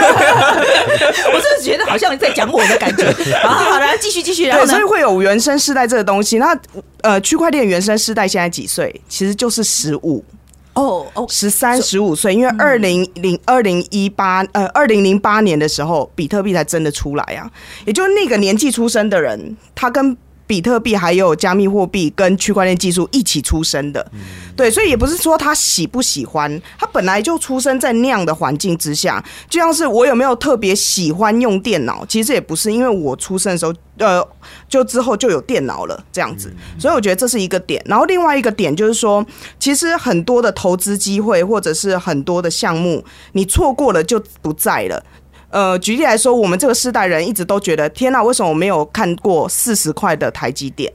[1.34, 3.12] 我真的觉得好像你在讲我的感觉。
[3.43, 4.84] 好 好好，然后继续继续，然后对，所以？
[4.84, 6.38] 会有原生世代这个东西。
[6.38, 6.58] 那
[7.02, 9.02] 呃，区块链原生世代现在几岁？
[9.10, 10.23] 其实就是十五、
[10.73, 12.34] 哦哦，十三、十五岁。
[12.34, 17.50] 因为二零零二零一八呃二零零八年的时候，比特币才真的出来啊，
[17.86, 20.15] 也就是那个年纪出生的人，他跟。
[20.48, 24.10] 比特币还有加密货币跟区块链技术一起出生的，
[24.56, 34.26] 对，所以也不是说他喜不喜欢，他本来就出生在那样的环境之下，就像是我有没有特别喜欢用电脑，其实也不是，因为我出生的时候，呃，
[34.70, 37.84] 就之后就有电脑了这样子，所以我觉得这是一个点。
[37.86, 39.26] 然后另外一个点就是说，
[39.60, 45.04] 其实很多的投资机会或者是很多的项目，你错过了就不在了。
[45.50, 50.92] 呃，举例来说，我们这个世代人一直都觉得，天呐，为什么我没有看过四十块的台积电？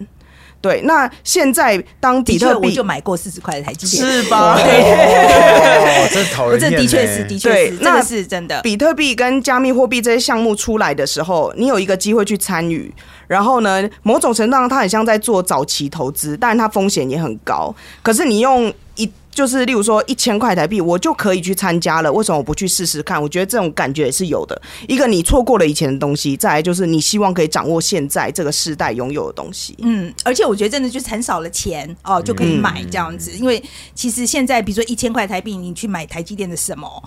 [0.61, 4.55] 对，那现在当比，特币我就买过四十块的台积电，是吧？
[4.57, 6.71] 哦，真 讨人厌。
[6.71, 8.63] 这的确是的确是，那是真的。
[8.63, 12.95] 比特币跟加密货币这些项目出来的时候，你有一个机会去参与，
[13.27, 17.75] 然后呢，某种程度上它很像在做早期投资，但它风险也很高。
[18.01, 23.21] 可是你用一就是例如说一千块台币，我就可以去参加了，为什么我不去试试看？
[23.21, 24.61] 我觉得这种感觉也是有的。
[24.87, 29.75] 一个你错过了以前的东西，再来就是你希望可以掌握现在这个时代拥有的东西。
[29.81, 33.33] 嗯，而且我觉得真的就是很少了钱哦，就可以买这样子。
[33.33, 33.63] 因为
[33.95, 37.03] 其实现在比如说一千块台币，你去买台积电的什么？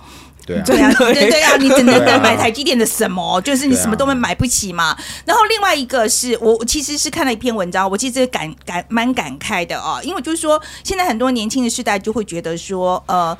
[0.46, 3.40] 对啊，对啊，对对啊，你只能买台积电的什么？
[3.42, 4.96] 就是你什么都买不起嘛。
[5.24, 13.36] 然后另外一个是我我其实是看了一篇文章，我其实感感蛮感慨的哦，因为就是说现在很多年轻的世代就会觉得说，呃，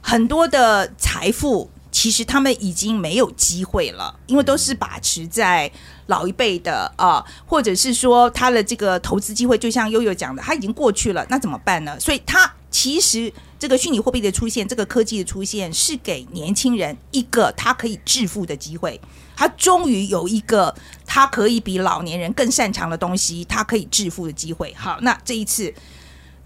[0.00, 5.70] 很多的财富其实他们已经没有机会了，因为都是把持在。
[6.08, 11.98] 老一辈的啊、或者是说他的这个投资机会，就像悠悠讲的，他已经过去了，那怎么办呢？
[11.98, 13.32] 所以他其实
[13.64, 19.00] 这个虚拟货币的出现，这个科技的出现，是给年轻人一个他可以致富的机会。
[19.34, 20.74] 他终于有一个
[21.06, 24.74] 他可以比老年人更擅长的东西，他可以致富的机会。
[24.76, 25.72] 好，那这一次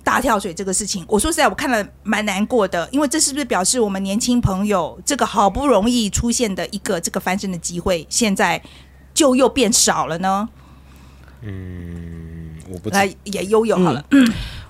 [0.05, 8.63] 大跳水这个事情，我说实在，我看了蛮难过的，因为这是不是表示我们年轻朋友这个好不容易出现的一个这个翻身的机会，现在
[9.13, 10.49] 就又变少了呢？
[11.43, 14.05] 嗯我不知来，也悠悠好了，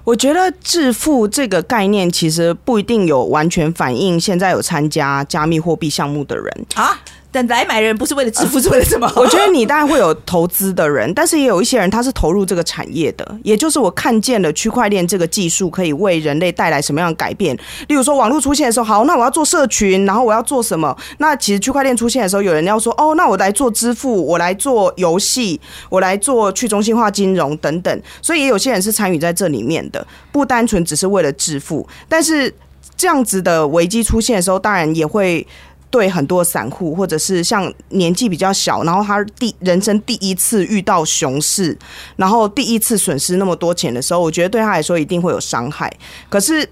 [0.08, 6.66] 我觉得致富这个概念其实不一定有完全反映现在有参加加密货币项目的人。
[6.76, 6.98] 啊，
[7.30, 9.10] 等来买人不是为了致富，是为了什么？
[9.16, 17.54] 我觉得你当然会有投资的人，但是也有一些人他是投入这个产业的，也就是我看见了区块链这个技术可以为人类带来什么样的改变。
[17.88, 20.96] 例如说网络出现的时候，好，那我要做社群，然后我要做什么？
[21.18, 25.60] 那其实区块链出现的时候，有人要说，哦，那我来做支付，我来做游戏，
[25.90, 28.02] 我来做去中心化金融等等。
[28.22, 32.54] 所以也有些人是参与在这里面的，不单纯只是为了致富，但是。
[32.96, 35.46] 这样子的危机出现的时候，当然也会
[35.90, 41.76] 对很多散户，或者是像年纪比较小，然后他第人生第一次遇到熊市，
[42.16, 45.90] 然后第一次损失那么多钱的时候，我觉得对他来说一定会有伤害。
[46.28, 46.68] 可是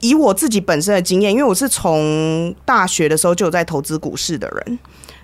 [0.00, 4.78] 以我自己本身的经验，因为我是从大学的时候就有在投资股市的人。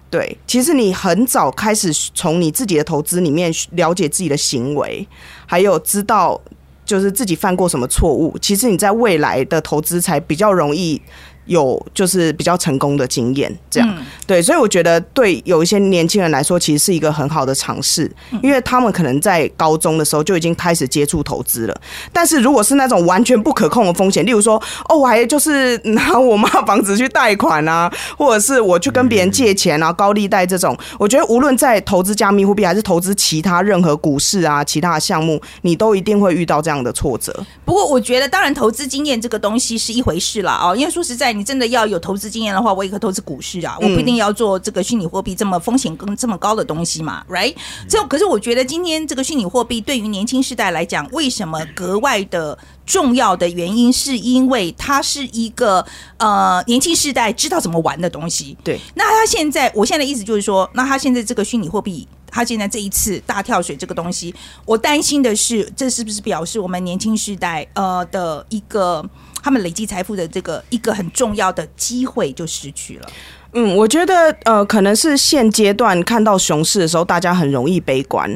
[0.08, 5.06] 对，其实你很早开始从你自己的投资里面了解自己的行为，
[5.46, 6.40] 还有知道
[6.84, 11.02] 就是自己犯过什么错误，其实你在未来的投资才比较容易
[11.46, 13.52] 有就是比较成功的经验。
[13.70, 18.10] 这样、对，所以我觉得对有一些年轻人来说，其实是一个很好的尝试，
[18.42, 21.80] 因为他们可能在高中的时候就已经开始接触投资了。
[22.12, 37.44] 但是如果是那种完全不可控的风险，例如说，哦，我还就是拿我妈房子去贷款啊，或者是我去跟别人借钱啊，高利贷这种，我觉得无论在投资加密货币还是投资其他任何股市啊、其他的项目，你都一定会遇到这样的挫折。
[37.64, 47.54] 不过我觉得，当然投资经验这个东西是一回事啦，哦，因为说实在，你真的要有投资经验的话，我也可以投资股市啊，我不一定要做这个虚拟货币这么风险跟这么高的东西嘛，right？
[47.88, 55.84] 这可是我觉得今天这个虚拟货币对于年轻世代来讲，为什么格外的重要的原因，是因为它是一个
[56.18, 58.56] 呃年轻世代知道怎么玩的东西。
[58.64, 69.04] 对，那他现在，我现在的意思就是说，那他现在这个虚拟货币，他现在这一次大跳水这个东西，我担心的是，这是不是表示我们年轻世代呃的一个
[69.46, 73.08] 他们累积财富的这个一个很重要的机会就失去了？
[73.52, 78.28] 嗯，我觉得呃，可能是现阶段看到熊市的时候，大家很容易悲观，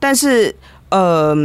[0.00, 0.56] 但是
[0.88, 1.36] 呃，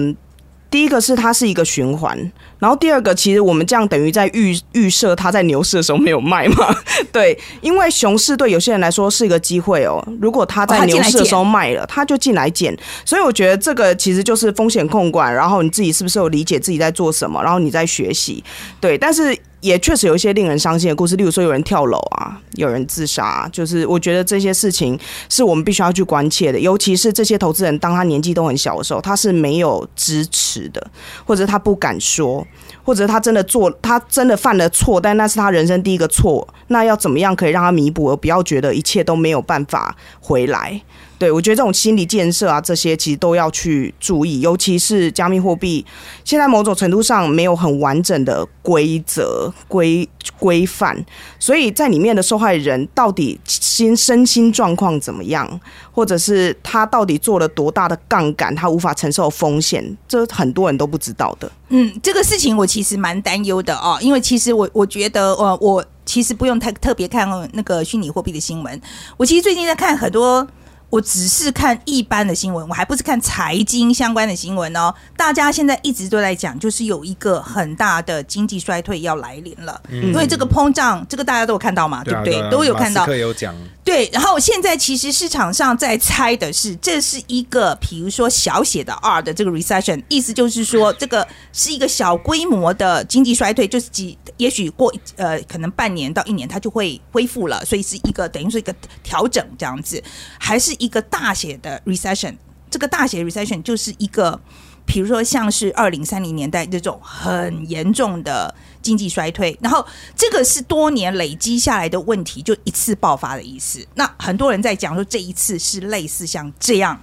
[0.69, 6.75] 第一个是它是一个循环，然后第二个其实我们这样等于在预预设它在牛市的时候没有卖嘛，
[7.11, 18.43] 对，因为熊市对有些人来说是一个机会哦，如果他在牛市的时候卖了，他就进来捡，所以我觉得这个其实就是风险控管，然后你自己是不是有理解自己在做什么，然后你在学习，
[18.79, 19.37] 对，但是。
[19.61, 24.97] 也确实有一些令人伤心的故事，例如说有人跳楼啊，有人自杀，就是我觉得这些事情
[25.29, 26.59] 是我们必须要去关切的。
[26.59, 30.89] 尤其是这些投资人，当他年纪都很小的时候，他是没有支持的，
[31.25, 32.45] 或者他不敢说，
[32.89, 40.81] 或者他真的做，他真的犯了错，但那是他人生第一个错，那要怎么样可以让他弥补，而不要觉得一切都没有办法回来？
[41.19, 45.85] 对，我觉得这种心理建设啊，这些其实都要去注意，尤其是加密货币，
[46.23, 50.09] 现在某种程度上没有很完整的规则规
[50.39, 51.05] 规范，
[51.37, 55.47] 所以在里面的受害人到底心身心状况怎么样，
[55.91, 61.51] 或者是他到底做了多大的杠杆，他无法承受风险，这很多人都不知道的。
[61.69, 68.81] 嗯，这个事情我其实蛮担忧的哦，因为其实我我觉得，呃，我其实不用太特别看那个虚拟货币的新闻，
[69.17, 70.47] 我其实最近在看很多。
[70.89, 74.93] 我只是看一般的新闻，我还不是看财经相关的新闻哦。
[75.15, 82.49] 大家现在一直都在讲，就是有一个很大的经济衰退要来临了，因为这个通胀，这个大家都有看到嘛，对不对？
[82.49, 83.07] 都有看到。
[83.13, 83.53] 有讲。
[83.83, 100.01] 对，然后现在其实市场上在猜的是，这是一个比如说小写的 R 的这个 recession，意思就是说这个是一个小规模的经济衰退，就是几也许过呃可能半年到一年它就会恢复了，所以是一个等于是一个调整这样子，
[100.37, 102.35] 还是一个大写的 recession？
[102.71, 104.41] 这个大写 recession 就是一个。
[104.85, 108.51] 比如说，像是二零三零年代这种很严重的
[108.81, 113.85] 经济衰退，然后这个是多年累积下来的问题，就一次爆发的意思。
[113.93, 116.99] 那很多人在讲说，这一次是类似像这样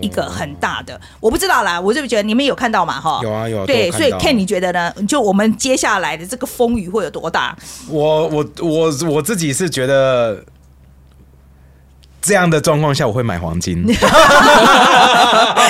[0.00, 2.98] 一个很大的，我不知道啦，我就觉得你们有看到嘛？
[2.98, 3.66] 哈，有啊有啊。
[3.66, 4.90] 对，所以 Ken，你觉得呢？
[5.06, 7.54] 就我们接下来的这个风雨会有多大？
[7.86, 10.42] 我我我我自己是觉得。
[12.26, 13.84] 这样的状况下，我会买黄金。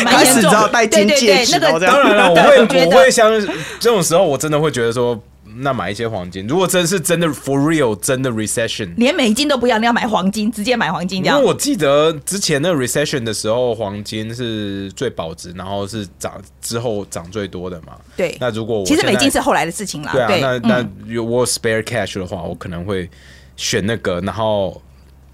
[0.07, 3.31] 开始知道戴金戒指， 当然了，我会我会像
[3.79, 5.21] 这种时候，我真的会觉得说，
[5.59, 6.47] 那买一些黄金。
[6.47, 11.23] 如果真是真的 for real，真的 recession，连美金都不要，你要买黄金，直接买黄金。
[11.25, 16.33] 因为我记得之前那 recession 的时候，黄金是最保值，然后是涨
[16.63, 17.93] 之后涨最多的嘛。
[18.17, 18.37] 对。
[18.41, 20.13] 那如果我其实美金是后来的事情啦。
[20.13, 23.09] 对啊，那那有我 spare cash 的话，我可能会
[23.57, 24.81] 选那个，然后。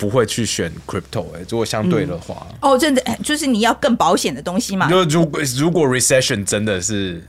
[0.02, 4.90] 不会去选 crypto 哎，如果相对的话，哦，真的就是你要更保险的东西嘛。
[4.90, 7.24] 就如果如果 recession 真的是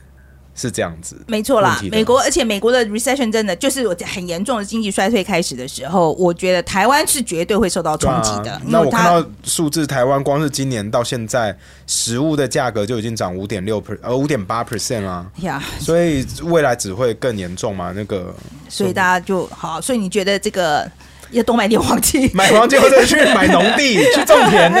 [0.56, 8.60] 是这样子，没错啦，美国，而且美国的 recession 真的就是我很严重的经济衰退开始的时候，我觉得台湾是绝对会受到冲击的。
[8.66, 11.56] 那我看到数字，台湾光是今年到现在，
[11.86, 17.92] 食物的价格就已经涨五点六 per 呃五点八 percent 啊，呀，所以未来只会更严重嘛？
[17.94, 18.34] 那个，
[18.68, 20.90] 所以大家就好，所以你觉得这个？
[21.30, 24.72] 要多买点黄金，买黄金或者去买农地去种田，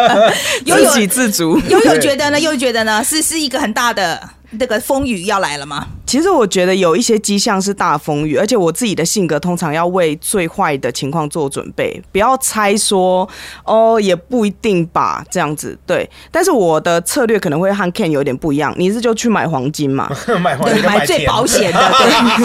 [0.64, 1.58] 自给自足。
[1.68, 2.38] 悠悠觉得呢？
[2.40, 3.02] 又觉得呢？
[3.02, 5.86] 是是一个很大的那个风雨要来了吗？
[6.06, 13.28] 其实我觉得有一些迹象是大风雨，而且我自己的性格通常要为最坏的情况做准备，不要猜说
[13.64, 16.08] 哦，也不一定吧，这样子对。
[16.30, 20.10] 但是我的策略可能会和 Ken 有点不一样，你是就去买黄金嘛？
[20.40, 21.92] 买黄金买最保险的。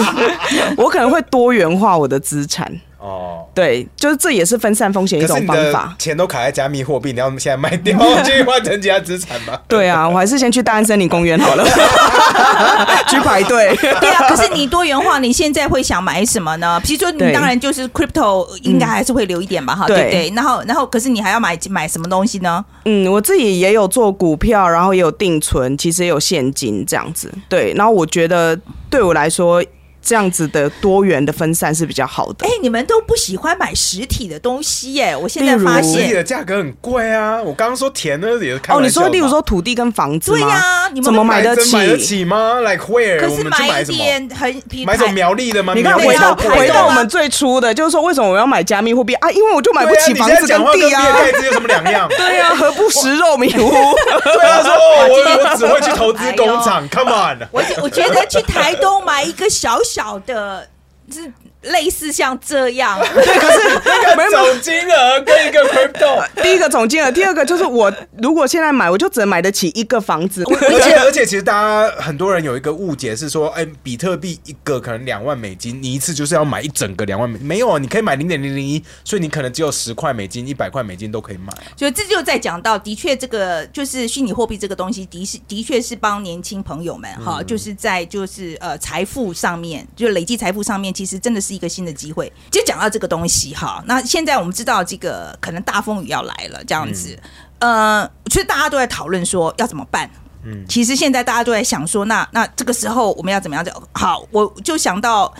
[0.76, 2.70] 我可能会多元化我的资产。
[3.04, 5.94] 哦，对，就是这也是分散风险一种方法。
[5.98, 9.60] 钱都卡在加密货币，你要现在卖掉， 去换成其他资产吗？
[9.68, 11.62] 对啊，我还是先去大安森林公园好了，
[13.06, 13.76] 去排队。
[13.76, 16.80] 对啊，可是你多元化，你现在会想买什么呢？
[16.82, 19.76] 比如说，你当然就是 crypto，应该还是会留一点吧？
[19.76, 20.32] 哈，对对。
[20.34, 22.64] 然后，然后，可是你还要买买什么东西呢？
[22.86, 27.30] 嗯，我自己也有做股票，然后也有定存，其实也有现金这样子。
[27.50, 29.62] 对，然后我觉得对我来说。
[30.04, 32.46] 这样子的多元的分散是比较好的。
[32.46, 35.16] 哎，你们都不喜欢买实体的东西耶？
[35.16, 37.40] 我现在发现实体的价格很贵啊。
[37.42, 41.76] 我刚刚说田呢也是开哦，你说例如说土地跟房子对呀，你们怎么买得起？
[41.76, 43.20] 买得起吗？Like where？
[43.20, 45.72] 可是买一点很买种苗栗的吗？
[45.74, 49.30] 你看回到回到我们最初的，就是说为什么我要买加密货币啊？
[49.30, 51.12] 因为我就买不起房子跟地啊。
[51.14, 52.08] 盖子有什么两样？
[52.16, 53.70] 对呀，何不食肉糜糊？
[53.70, 56.86] 对啊，说我我只会去投资工厂。
[56.90, 60.68] Come on，我我觉得去台东买一个小小小的，
[61.08, 61.32] 是
[61.64, 67.92] 类似像这样， 对，可是没有没有总金额跟一个 crypto，第一个总金额，第二个就是我
[68.22, 70.44] 如果现在买，我就只能买得起一个房子。
[70.44, 81.72] 而且而且，其实大家很多人有一个误解是说，哎，比特币一个可能两万美金，你一次就是要买一整个两万美，没有啊，你可以买零点零零一，所以你可能只有十块美金、一百块美金都可以买啊。
[81.76, 92.32] 所以这就在讲到，的确这个就是虚拟货币这个东西，的是的确是帮年轻朋友们哈，就是在就是呃财富上面，就累积财富上面，其实真的是一个新的机会。
[92.50, 97.18] 就讲到这个东西哈，那现在我们知道这个可能大风雨要来了，这样子，
[97.58, 100.10] 呃，其实大家都在讨论说要怎么办。
[100.44, 103.64] 嗯，其实现在大家都在想说，那那这个时候我们要怎么样？
[103.64, 105.32] 就好，我就想到。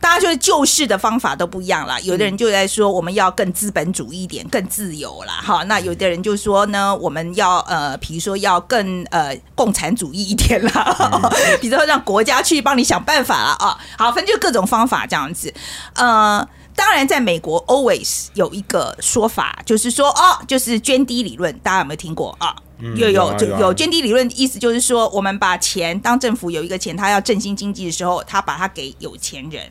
[0.00, 2.00] 大家就是救市的方法都不一样啦。
[2.00, 5.34] 有的人就在说我们要更资本主义一点，更自由啦。
[5.42, 5.62] 哈。
[5.64, 11.30] 那有的人就说呢，我们要呃，比如说要更呃共产主义一点啦，
[11.60, 13.78] 比如说让国家去帮你想办法了啊。
[13.98, 15.52] 好，反正就各种方法这样子。
[15.94, 22.56] 呃，当然，在美国 always 有一个说法，就是说哦，就是捐低理论，大家有没有听过啊？
[22.96, 29.70] 有有就有捐低理论，意思就是说，我们把钱当政府有一个钱，他要振兴经济的时候，他把它给有钱人。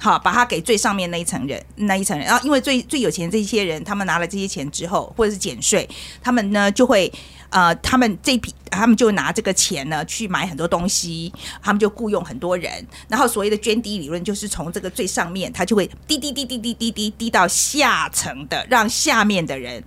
[0.00, 5.88] 好，把它给最上面那一层人，那一层人，然后因为最最有钱这些人，他们拿了这些钱之后，或者是减税，
[6.22, 7.12] 他们呢就会，
[7.50, 19.82] 呃，他们这批，他们就拿这个钱呢去买很多东西，他们就雇佣很多人，然后所谓的捐低理论就是从这个最上面，他就会滴滴滴滴滴滴滴滴到下层的，让下面的人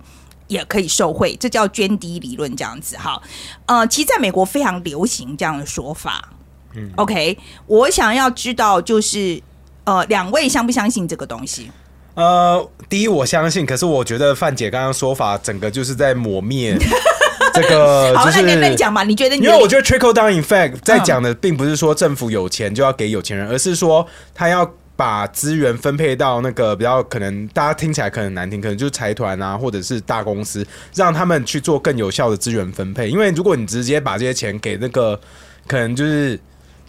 [0.46, 2.98] 也可以受惠，这叫捐低理论这样子。
[2.98, 3.18] 哈，
[3.64, 6.34] 呃，其实在美国非常流行这样的说法。
[6.74, 9.42] 嗯，OK，我想要知道就是。
[9.84, 11.70] 呃，两位相不相信这个东西？
[12.14, 16.76] 呃，第一我相信，可是我觉得范姐刚刚说法，整个就是在抹灭
[17.54, 18.14] 这个。
[18.14, 19.02] 好，那你跟讲嘛？
[19.02, 19.36] 你觉得？
[19.36, 30.64] 因为我觉得 trickle down effect 在讲的，并不是说政府有钱就要给有钱人，而是说他要把资源分配到那个比较可能大家听起来可能难听，可能就是财团啊，或者是大公司，
[30.94, 33.08] 让他们去做更有效的资源分配。
[33.08, 35.18] 因为如果你直接把这些钱给那个
[35.66, 36.38] 可能就是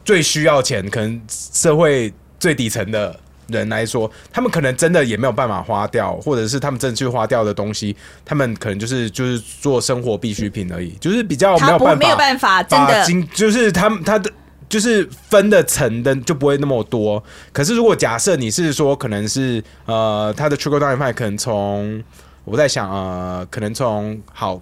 [0.04, 2.14] 最需要钱，可能社会。
[2.44, 3.18] 最底层的
[3.48, 14.30] 人来说，他们可能真的也没有办法花掉，或者是他们真的去花掉的东西，他们可能就是就是做生活必需品而已，就是比较没有办法，没有办法真的，就是他们他的
[14.68, 17.24] 就是分的层的就不会那么多。
[17.54, 22.04] 可是如果假设你是说，可能是呃，他的 trickle down effect 可能从
[22.44, 24.62] 我在想呃，可能从好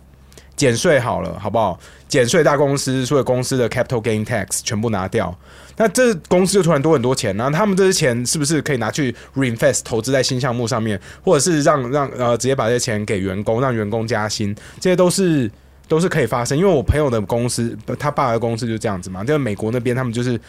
[0.61, 1.79] 减税好了，好不好？
[2.07, 5.35] 减税大公司所有公司的 capital gain tax 全部拿掉。
[5.75, 15.49] 那这公司就突然多很多钱，然后他们这些钱是不是可以拿去 reinvest 投资在新项目上面，或者是让让呃直接把这些钱给员工，让员工加薪，这些都是
[15.87, 16.55] 都是可以发生。
[16.55, 20.39] 因为我朋友的公司，他爸的公司就这样子嘛，就是美国那边他们就是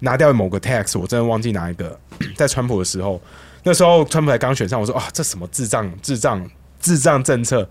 [0.00, 1.96] 拿掉某个 tax，我真的忘记哪一个，
[2.34, 3.20] 在川普的时候，
[3.62, 6.44] 那时候川普才刚选上，我说啊，这什么智障智障
[6.80, 7.68] 智障政策，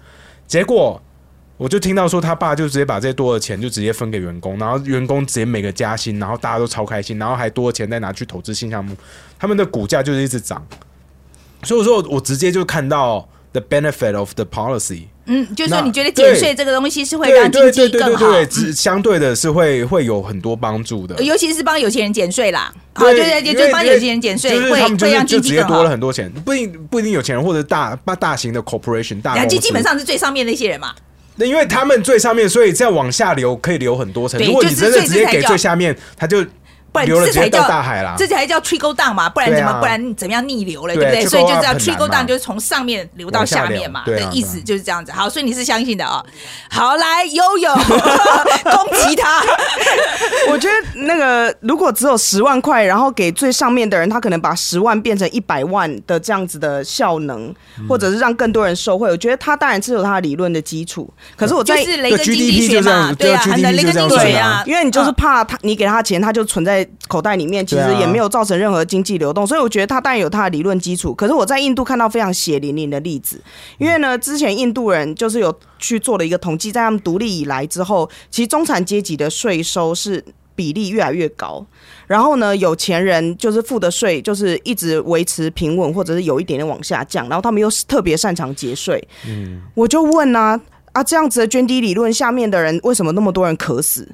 [0.48, 1.02] 结果。
[1.60, 8.96] 我就听到说，他爸就直接把这些多的钱就直接分给员工，然后员工直接每个加薪，然后大家都超开心，然后还多的钱再拿去投资新项目，
[9.38, 10.66] 他们的股价就是一直涨。
[11.64, 15.04] 所以说，我直接就看到 the benefit of the policy。
[15.26, 18.26] 嗯，就是说你觉得减税这个东西是会让经济更好？
[18.26, 22.74] 对，相对的是会会有很多帮助的，尤其是帮有钱人减税啦。
[22.94, 24.80] 啊对对对，就帮有钱人减税，会会
[25.12, 25.76] 让经济更好。
[25.76, 30.96] 多了很多钱，不一定不一定有钱人或者大大大型的 corporation 大，基基本上是最上面那些人嘛。
[31.40, 34.40] 那因为他们最上面，所以再往下流可以流很多层。
[34.46, 36.46] 如果你真的直接给最下面，他就。
[36.92, 41.26] 不然这才叫大海啦，这才叫 trickle down 嘛，不然怎么不然怎么样逆流了，对不对？
[41.26, 45.12] 所以就叫 trickle down，就是从上面流到下面嘛，的意思就是这样子。
[45.12, 46.26] 好，所以你是相信的哦。
[46.70, 47.74] 好，来悠悠
[48.64, 49.42] 攻击他。
[50.50, 57.54] 我觉得那个如果只有十万块，然后给最上面的人，他可能把十万变成一百万的这样子的效能，
[57.88, 59.10] 或者是让更多人受惠。
[59.10, 61.08] 我觉得他当然是有他的理论的基础。
[61.38, 66.79] 可是我在是雷根经济学嘛，对啊，雷根经济学啊，因为你就是怕他，你给他钱，他就存在。
[67.08, 71.14] 口袋里面其实也没有造成任何经济流动，所以我觉得他当然有他的理论基础。
[71.14, 73.42] 可是我在印度看到非常血淋淋的例子，
[73.78, 80.24] 因为呢，之前印度人就是有去做了一个统计，在他们独立以来之后，其实中产阶级的税收是
[80.56, 81.66] 比例越来越高，
[82.06, 89.02] 然后呢，有钱人就是付的税就是一直维持平稳，或者是有一点点往下降，然后他们又是特别擅长节税。
[89.26, 90.60] 嗯，我就问啊
[90.92, 94.06] 啊，这样子的捐低理论下面的人，为什么那么多人渴死？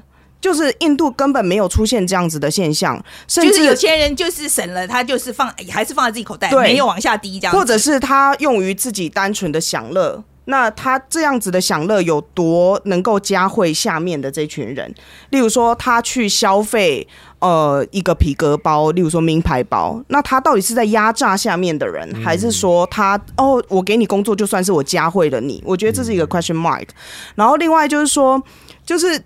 [0.46, 14.94] 就是印度根本没有出现这样子的现象，甚至有些人就是省了，他就是放还是放在自己口袋，没有往下滴这样，或者是他用于自己单纯的享乐，那他这样子的享乐有多能够加惠下面的这群人？
[15.32, 17.08] 例如说，他去消费
[17.40, 25.64] 呃一个皮革包，例如说名牌包，那他到底是在压榨下面的人，还是说他哦，我给你工作就算是我加惠了你？
[25.66, 26.90] 我觉得这是一个 question mark。
[27.34, 28.40] 然后另外就是说，
[28.86, 29.20] 就是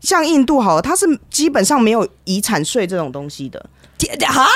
[0.00, 3.64] 像印度好了，它是基本上没有遗产税这种东西的。
[4.26, 4.46] 哈，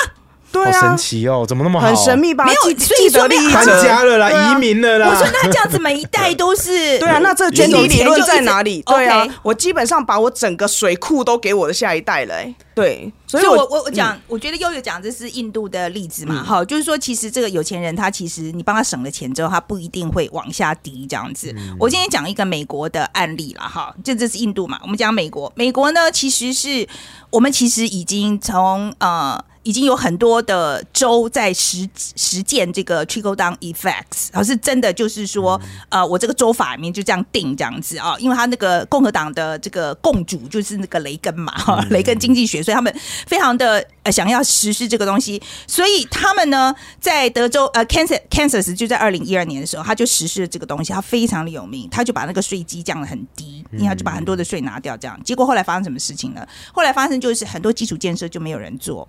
[0.53, 1.87] 对啊好神，奇哦，怎么那么好？
[1.87, 2.45] 很神秘吧？
[2.45, 5.27] 没有既所以说搬家了啦，啊移民了啦我说。
[5.33, 8.83] 那这样子每一代都是 对啊，那这原原理理论在哪里？
[8.83, 12.55] 对啊我基本上把我整个水库都给我的下一代了、欸。
[12.75, 21.53] 对，所以我我我我讲，我觉得悠悠讲这是印度的例子嗯嘛，哈，就是说其实这个有钱人他其实你帮他省了钱之后，他不一定会往下低这样子。
[21.57, 26.87] 嗯我今天讲一个美国的案例了哈，这这是印度嘛，我们讲美国，美国呢其实是
[27.31, 29.43] 我们其实已经从呃。
[29.65, 42.95] 已经有很多的州在实实践这个 trickle down effects，而是真的就是说，呃，我这个州法里面就这样定这样子啊，因为他那个共和党的这个共主就是那个雷根嘛，哈、雷根经济学，所以他们
[43.27, 56.47] 非常的呃想要实施这个东西，所以他们呢在德州呃 Kansas Kansas 就在二零一二年的时候，他就实施了这个东西，他非常的有名，他就把那个税基降得很低，因为他就把很多的税拿掉，这样，结果后来发生什么事情呢？
[56.73, 59.09] 后来发生就是很多基础建设就没有人做。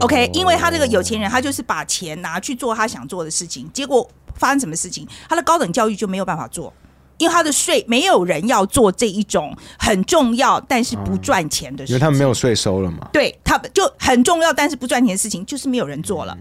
[0.00, 5.06] OK，因为他这个有钱人，他就是把钱拿去做他想做的事情，结果发生什么事情？
[5.28, 6.72] 他的高等教育就没有办法做，
[7.18, 11.94] 因为他的税没有人要做这一种很重要但是不赚钱的事情。
[11.94, 13.08] 因为他们没有税收了嘛。
[13.12, 16.36] 对他们就很重要，但是不赚钱的事情就是没有人做了。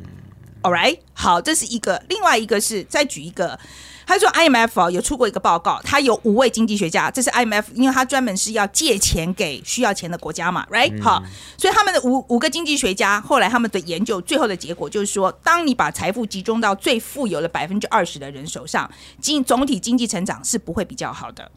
[0.63, 3.59] All right，好，这是一个，另外一个是再举一个，
[4.06, 11.24] 他说 IMF 啊有出过一个报告，他有五位经济学家，这是 IMF，因为他专门是要借钱给需要钱的国家嘛，right？、好，
[11.58, 18.89] 所以他们的五五个经济学家后来他们的研究最后的结果就是说，当你把财富集中到最富有的百分之二十的人手上，
[19.22, 21.51] 经总体经济成长是不会比较好的。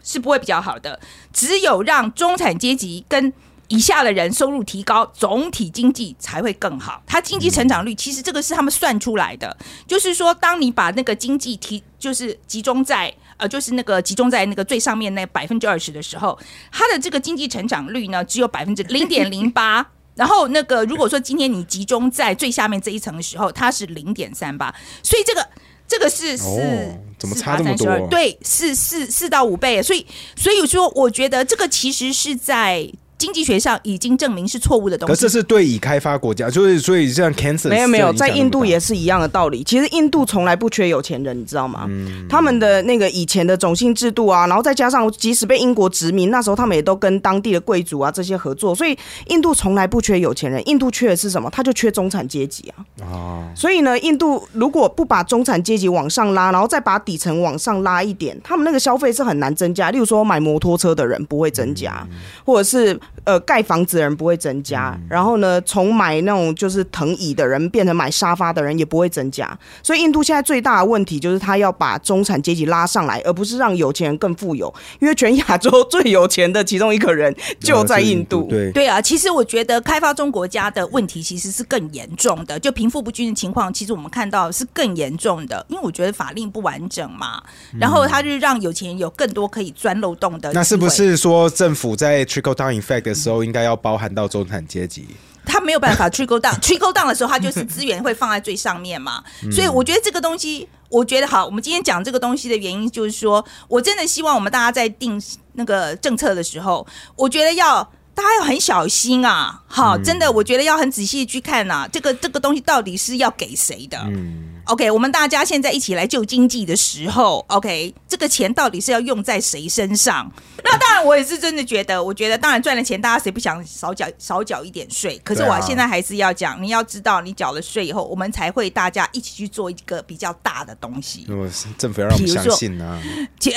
[0.00, 0.98] 是不会比较好的。
[1.34, 3.30] 只有让中产阶级跟
[3.68, 7.02] 以下的人收入提高，总体经济才会更好。
[7.06, 9.56] 它经济成长率其实这个是他们算出来的，
[9.86, 16.38] 就是说，当你把那个经济提就是集中在呃，就是那个集中在那个最上面那百分之二十的时候，
[16.72, 19.86] 它的这个经济成长率呢只有百分之零点零八。
[20.14, 25.48] 然后那个，如果说今天你集中在最下面这一层的时候，它是零点三八，所以这个
[25.86, 30.04] 这个是四、哦怎么4差这么多对，是四四到五倍，所以
[30.36, 35.12] 所以说，我觉得这个其实是在经济学上已经证明是错误的东西。
[35.12, 39.62] 可是这是对已开发国家，就是所以像 Kansas 没有没有，在印度也是是一样的道理。
[39.64, 41.84] 其实印度从来不缺有钱人，你知道吗？
[41.90, 48.96] 嗯他们的那个以前的种姓制度啊，然后再加上即使被英国殖民，那时候他们也都跟当地的贵族啊这些合作，所以
[49.26, 50.66] 印度从来不缺有钱人。
[50.66, 51.50] 印度缺的是什么？
[51.50, 52.80] 他就缺中产阶级啊。
[53.02, 59.90] 哦，所以呢，印度如果不把中产阶级往上拉，然后再把底层往上拉一点，他们那个消费是很难增加。
[59.90, 62.06] 例如说，买摩托车的人不会增加，
[62.46, 64.98] 或者是呃盖房子的人不会增加。
[65.08, 69.58] 然后呢，从买那种就是藤椅的人变成买沙发的人也不会增加。
[69.82, 74.72] 所以印度现在最大的问题就是他要把中产阶级拉上来，而不是让有钱人更富有。
[74.98, 78.46] 因为全亚洲 最有钱的其中一个人就在印度。
[78.50, 87.42] 对，对啊，其实我觉得开发中国家的问题其实是更严重的，就贫富不均的情况，其实我们看到是更严重的，因为我觉得法令不完整嘛，
[87.78, 90.52] 然后他就让有钱人有更多可以钻漏洞的。
[90.52, 90.88] 那是不？
[90.88, 95.06] 是说政府在 trickle down effect 的时候，应该要包含到中产阶级？
[95.44, 99.24] 他没有办法 trickle down，trickle down 的时候，他就是资源会放在最上面嘛。
[99.50, 101.46] 所以我觉得这个东西，我觉得好。
[101.46, 105.18] 我们今天讲这个东西的原因，就是说我真的希望我们大家在定
[105.54, 106.86] 那个政策的时候，
[107.16, 107.82] 我觉得要
[108.14, 109.62] 大家要很小心啊。
[109.66, 113.98] 好，真的，我觉得要很仔细去看啊，这个这个东西到底是要给谁的。
[114.06, 120.30] 嗯，OK，我们大家现在一起来救经济的时候，OK，这个钱到底是要用在谁身上？
[120.62, 125.18] 那当然，我也是真的觉得，我觉得当然赚了钱，大家谁不想少缴少缴一点税？
[125.24, 131.24] 可是我现在还是要讲，你要知道，你缴了税以后，我们才会大家一起去做一个比较大的东西。
[131.26, 133.00] 如果是政府要让我们相信啊，
[133.40, 133.50] 其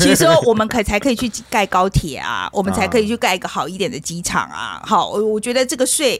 [0.00, 4.80] 其实 说我们可才可以去盖高铁啊，我们才可以去盖一个好一点的机场啊。
[4.82, 6.18] 好，我我觉得这个税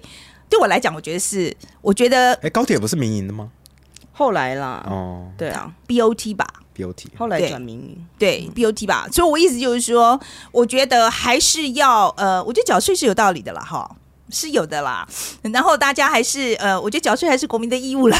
[0.51, 3.49] 对我来讲，我觉得是，我觉得哎，高铁不是民营的吗？
[4.19, 6.45] 后来啦，哦对啊，BOT 吧。
[6.75, 8.05] ，BOT 后来对转民营。
[8.19, 10.19] 对 BOT 吧，所以我意思就是说，
[10.51, 13.89] 我觉得还是要呃，我觉得缴税是有道理的啦，哈。
[14.31, 15.07] 是有的啦，
[15.53, 18.18] 然后大家还是呃，我觉得缴税还是国民的义务啦。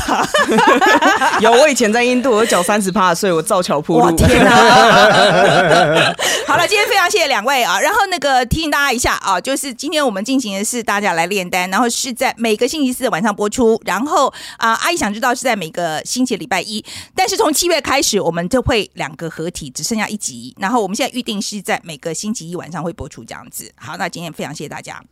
[1.41, 4.01] 有，我以前在印度，我缴三十趴的税，我造桥铺路。
[4.01, 4.51] 哇天哪！
[6.47, 16.85] 好了，今天非常谢谢两位啊，然后那个提醒大家一下啊，就是今天我们进行的是大家来炼丹，然后是在每个星期四的晚上播出，然后啊，阿姨想知道是在每个星期的礼拜一，
[17.15, 23.71] 但是从七月开始我们就会两个合体，只剩下一集，然后我们现在预定是在每个星期一晚上会播出这样子。
[23.77, 25.03] 好，那今天非常谢谢大家。